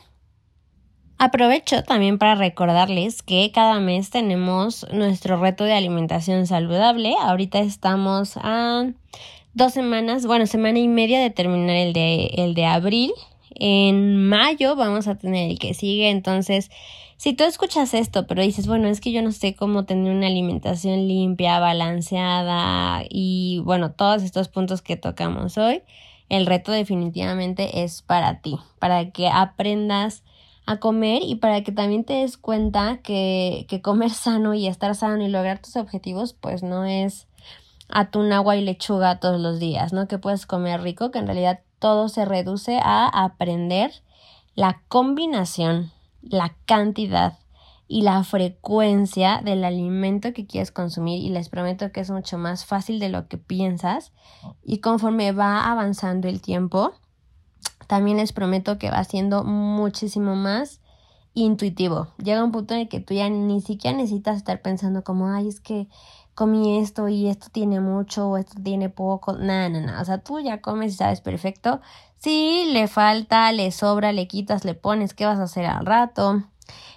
Aprovecho 1.22 1.82
también 1.82 2.16
para 2.16 2.34
recordarles 2.34 3.22
que 3.22 3.52
cada 3.52 3.78
mes 3.78 4.08
tenemos 4.08 4.86
nuestro 4.90 5.38
reto 5.38 5.64
de 5.64 5.74
alimentación 5.74 6.46
saludable. 6.46 7.14
Ahorita 7.20 7.58
estamos 7.58 8.38
a 8.38 8.86
dos 9.52 9.74
semanas, 9.74 10.24
bueno, 10.24 10.46
semana 10.46 10.78
y 10.78 10.88
media 10.88 11.20
de 11.20 11.28
terminar 11.28 11.76
el 11.76 11.92
de, 11.92 12.30
el 12.38 12.54
de 12.54 12.64
abril. 12.64 13.12
En 13.54 14.30
mayo 14.30 14.76
vamos 14.76 15.08
a 15.08 15.18
tener 15.18 15.50
el 15.50 15.58
que 15.58 15.74
sigue. 15.74 16.08
Entonces, 16.08 16.70
si 17.18 17.34
tú 17.34 17.44
escuchas 17.44 17.92
esto, 17.92 18.26
pero 18.26 18.40
dices, 18.40 18.66
bueno, 18.66 18.88
es 18.88 19.02
que 19.02 19.12
yo 19.12 19.20
no 19.20 19.32
sé 19.32 19.54
cómo 19.54 19.84
tener 19.84 20.16
una 20.16 20.28
alimentación 20.28 21.06
limpia, 21.06 21.60
balanceada 21.60 23.04
y 23.10 23.60
bueno, 23.66 23.92
todos 23.92 24.22
estos 24.22 24.48
puntos 24.48 24.80
que 24.80 24.96
tocamos 24.96 25.58
hoy, 25.58 25.82
el 26.30 26.46
reto 26.46 26.72
definitivamente 26.72 27.82
es 27.82 28.00
para 28.00 28.40
ti, 28.40 28.56
para 28.78 29.10
que 29.10 29.28
aprendas 29.28 30.22
a 30.66 30.78
comer 30.78 31.22
y 31.24 31.36
para 31.36 31.62
que 31.62 31.72
también 31.72 32.04
te 32.04 32.14
des 32.14 32.36
cuenta 32.36 32.98
que, 33.02 33.66
que 33.68 33.82
comer 33.82 34.10
sano 34.10 34.54
y 34.54 34.66
estar 34.66 34.94
sano 34.94 35.24
y 35.24 35.28
lograr 35.28 35.60
tus 35.60 35.76
objetivos 35.76 36.32
pues 36.32 36.62
no 36.62 36.84
es 36.84 37.26
atún, 37.88 38.32
agua 38.32 38.56
y 38.56 38.64
lechuga 38.64 39.20
todos 39.20 39.40
los 39.40 39.58
días, 39.58 39.92
¿no? 39.92 40.06
Que 40.08 40.18
puedes 40.18 40.46
comer 40.46 40.80
rico, 40.80 41.10
que 41.10 41.18
en 41.18 41.26
realidad 41.26 41.60
todo 41.78 42.08
se 42.08 42.24
reduce 42.24 42.78
a 42.82 43.08
aprender 43.08 43.90
la 44.54 44.82
combinación, 44.88 45.90
la 46.22 46.54
cantidad 46.66 47.38
y 47.88 48.02
la 48.02 48.22
frecuencia 48.22 49.40
del 49.44 49.64
alimento 49.64 50.32
que 50.32 50.46
quieres 50.46 50.70
consumir. 50.70 51.22
Y 51.24 51.30
les 51.30 51.48
prometo 51.48 51.90
que 51.90 52.00
es 52.00 52.10
mucho 52.10 52.38
más 52.38 52.64
fácil 52.64 53.00
de 53.00 53.08
lo 53.08 53.26
que 53.26 53.36
piensas. 53.36 54.12
Y 54.62 54.78
conforme 54.78 55.32
va 55.32 55.70
avanzando 55.70 56.28
el 56.28 56.40
tiempo 56.40 56.92
también 57.86 58.18
les 58.18 58.32
prometo 58.32 58.78
que 58.78 58.90
va 58.90 59.02
siendo 59.04 59.44
muchísimo 59.44 60.36
más 60.36 60.80
intuitivo. 61.34 62.08
Llega 62.18 62.44
un 62.44 62.52
punto 62.52 62.74
en 62.74 62.80
el 62.80 62.88
que 62.88 63.00
tú 63.00 63.14
ya 63.14 63.28
ni 63.28 63.60
siquiera 63.60 63.96
necesitas 63.96 64.36
estar 64.36 64.62
pensando 64.62 65.04
como, 65.04 65.28
ay, 65.28 65.48
es 65.48 65.60
que 65.60 65.88
comí 66.34 66.78
esto 66.78 67.08
y 67.08 67.28
esto 67.28 67.48
tiene 67.52 67.80
mucho 67.80 68.28
o 68.28 68.36
esto 68.36 68.60
tiene 68.62 68.88
poco. 68.88 69.34
Nada, 69.34 69.68
nada, 69.68 69.86
nada. 69.86 70.02
O 70.02 70.04
sea, 70.04 70.18
tú 70.18 70.40
ya 70.40 70.60
comes 70.60 70.94
y 70.94 70.96
sabes 70.96 71.20
perfecto. 71.20 71.80
Si 72.16 72.70
le 72.72 72.88
falta, 72.88 73.50
le 73.52 73.70
sobra, 73.70 74.12
le 74.12 74.26
quitas, 74.28 74.64
le 74.64 74.74
pones, 74.74 75.14
¿qué 75.14 75.26
vas 75.26 75.38
a 75.38 75.44
hacer 75.44 75.66
al 75.66 75.86
rato? 75.86 76.42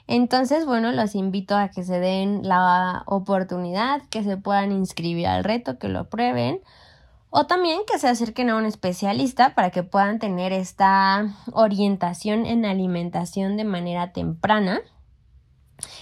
Entonces, 0.07 0.65
bueno, 0.65 0.91
los 0.91 1.15
invito 1.15 1.55
a 1.55 1.69
que 1.69 1.83
se 1.83 1.99
den 1.99 2.47
la 2.47 3.03
oportunidad, 3.05 4.01
que 4.09 4.23
se 4.23 4.37
puedan 4.37 4.71
inscribir 4.71 5.27
al 5.27 5.43
reto, 5.43 5.79
que 5.79 5.87
lo 5.87 6.09
prueben 6.09 6.61
o 7.35 7.47
también 7.47 7.81
que 7.87 7.97
se 7.97 8.07
acerquen 8.07 8.51
a 8.51 8.55
un 8.55 8.65
especialista 8.65 9.55
para 9.55 9.71
que 9.71 9.81
puedan 9.81 10.19
tener 10.19 10.53
esta 10.53 11.33
orientación 11.51 12.45
en 12.45 12.63
alimentación 12.63 13.57
de 13.57 13.63
manera 13.63 14.13
temprana 14.13 14.81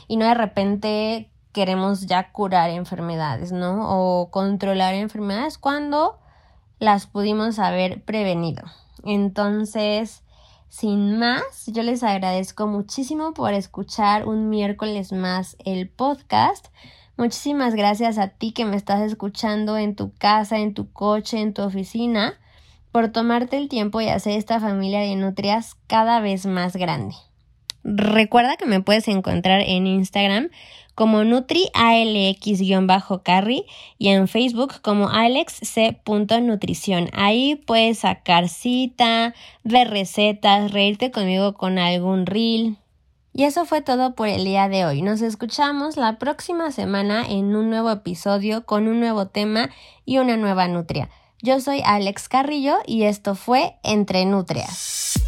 y 0.09 0.17
no 0.17 0.25
de 0.25 0.33
repente 0.33 1.31
queremos 1.53 2.05
ya 2.05 2.33
curar 2.33 2.69
enfermedades, 2.69 3.53
¿no? 3.53 3.77
O 3.89 4.29
controlar 4.29 4.93
enfermedades 4.93 5.57
cuando 5.57 6.19
las 6.79 7.07
pudimos 7.07 7.59
haber 7.59 8.03
prevenido. 8.03 8.63
Entonces, 9.05 10.23
sin 10.67 11.17
más, 11.17 11.65
yo 11.67 11.81
les 11.81 12.03
agradezco 12.03 12.67
muchísimo 12.67 13.33
por 13.33 13.53
escuchar 13.53 14.27
un 14.27 14.49
miércoles 14.49 15.13
más 15.13 15.55
el 15.63 15.87
podcast. 15.87 16.67
Muchísimas 17.21 17.75
gracias 17.75 18.17
a 18.17 18.29
ti 18.29 18.51
que 18.51 18.65
me 18.65 18.75
estás 18.75 18.99
escuchando 19.01 19.77
en 19.77 19.95
tu 19.95 20.11
casa, 20.11 20.57
en 20.57 20.73
tu 20.73 20.91
coche, 20.91 21.39
en 21.39 21.53
tu 21.53 21.61
oficina, 21.61 22.39
por 22.91 23.11
tomarte 23.11 23.57
el 23.57 23.69
tiempo 23.69 24.01
y 24.01 24.07
hacer 24.07 24.39
esta 24.39 24.59
familia 24.59 25.01
de 25.01 25.15
nutrias 25.15 25.75
cada 25.85 26.19
vez 26.19 26.47
más 26.47 26.75
grande. 26.75 27.13
Recuerda 27.83 28.57
que 28.57 28.65
me 28.65 28.81
puedes 28.81 29.07
encontrar 29.07 29.61
en 29.61 29.85
Instagram 29.85 30.49
como 30.95 31.23
NutriALX-Carry 31.23 33.65
y 33.99 34.07
en 34.07 34.27
Facebook 34.27 34.81
como 34.81 35.09
AlexC.nutrición. 35.09 37.11
Ahí 37.13 37.61
puedes 37.67 37.99
sacar 37.99 38.49
cita, 38.49 39.35
ver 39.63 39.91
recetas, 39.91 40.71
reírte 40.71 41.11
conmigo 41.11 41.53
con 41.53 41.77
algún 41.77 42.25
reel. 42.25 42.77
Y 43.33 43.45
eso 43.45 43.65
fue 43.65 43.81
todo 43.81 44.13
por 44.13 44.27
el 44.27 44.43
día 44.43 44.67
de 44.67 44.85
hoy. 44.85 45.01
Nos 45.01 45.21
escuchamos 45.21 45.95
la 45.95 46.19
próxima 46.19 46.71
semana 46.71 47.25
en 47.27 47.55
un 47.55 47.69
nuevo 47.69 47.89
episodio 47.89 48.65
con 48.65 48.87
un 48.87 48.99
nuevo 48.99 49.27
tema 49.27 49.69
y 50.05 50.17
una 50.17 50.35
nueva 50.35 50.67
nutria. 50.67 51.09
Yo 51.41 51.59
soy 51.61 51.81
Alex 51.85 52.27
Carrillo 52.27 52.77
y 52.85 53.03
esto 53.03 53.35
fue 53.35 53.77
Entre 53.83 54.25
Nutrias. 54.25 55.19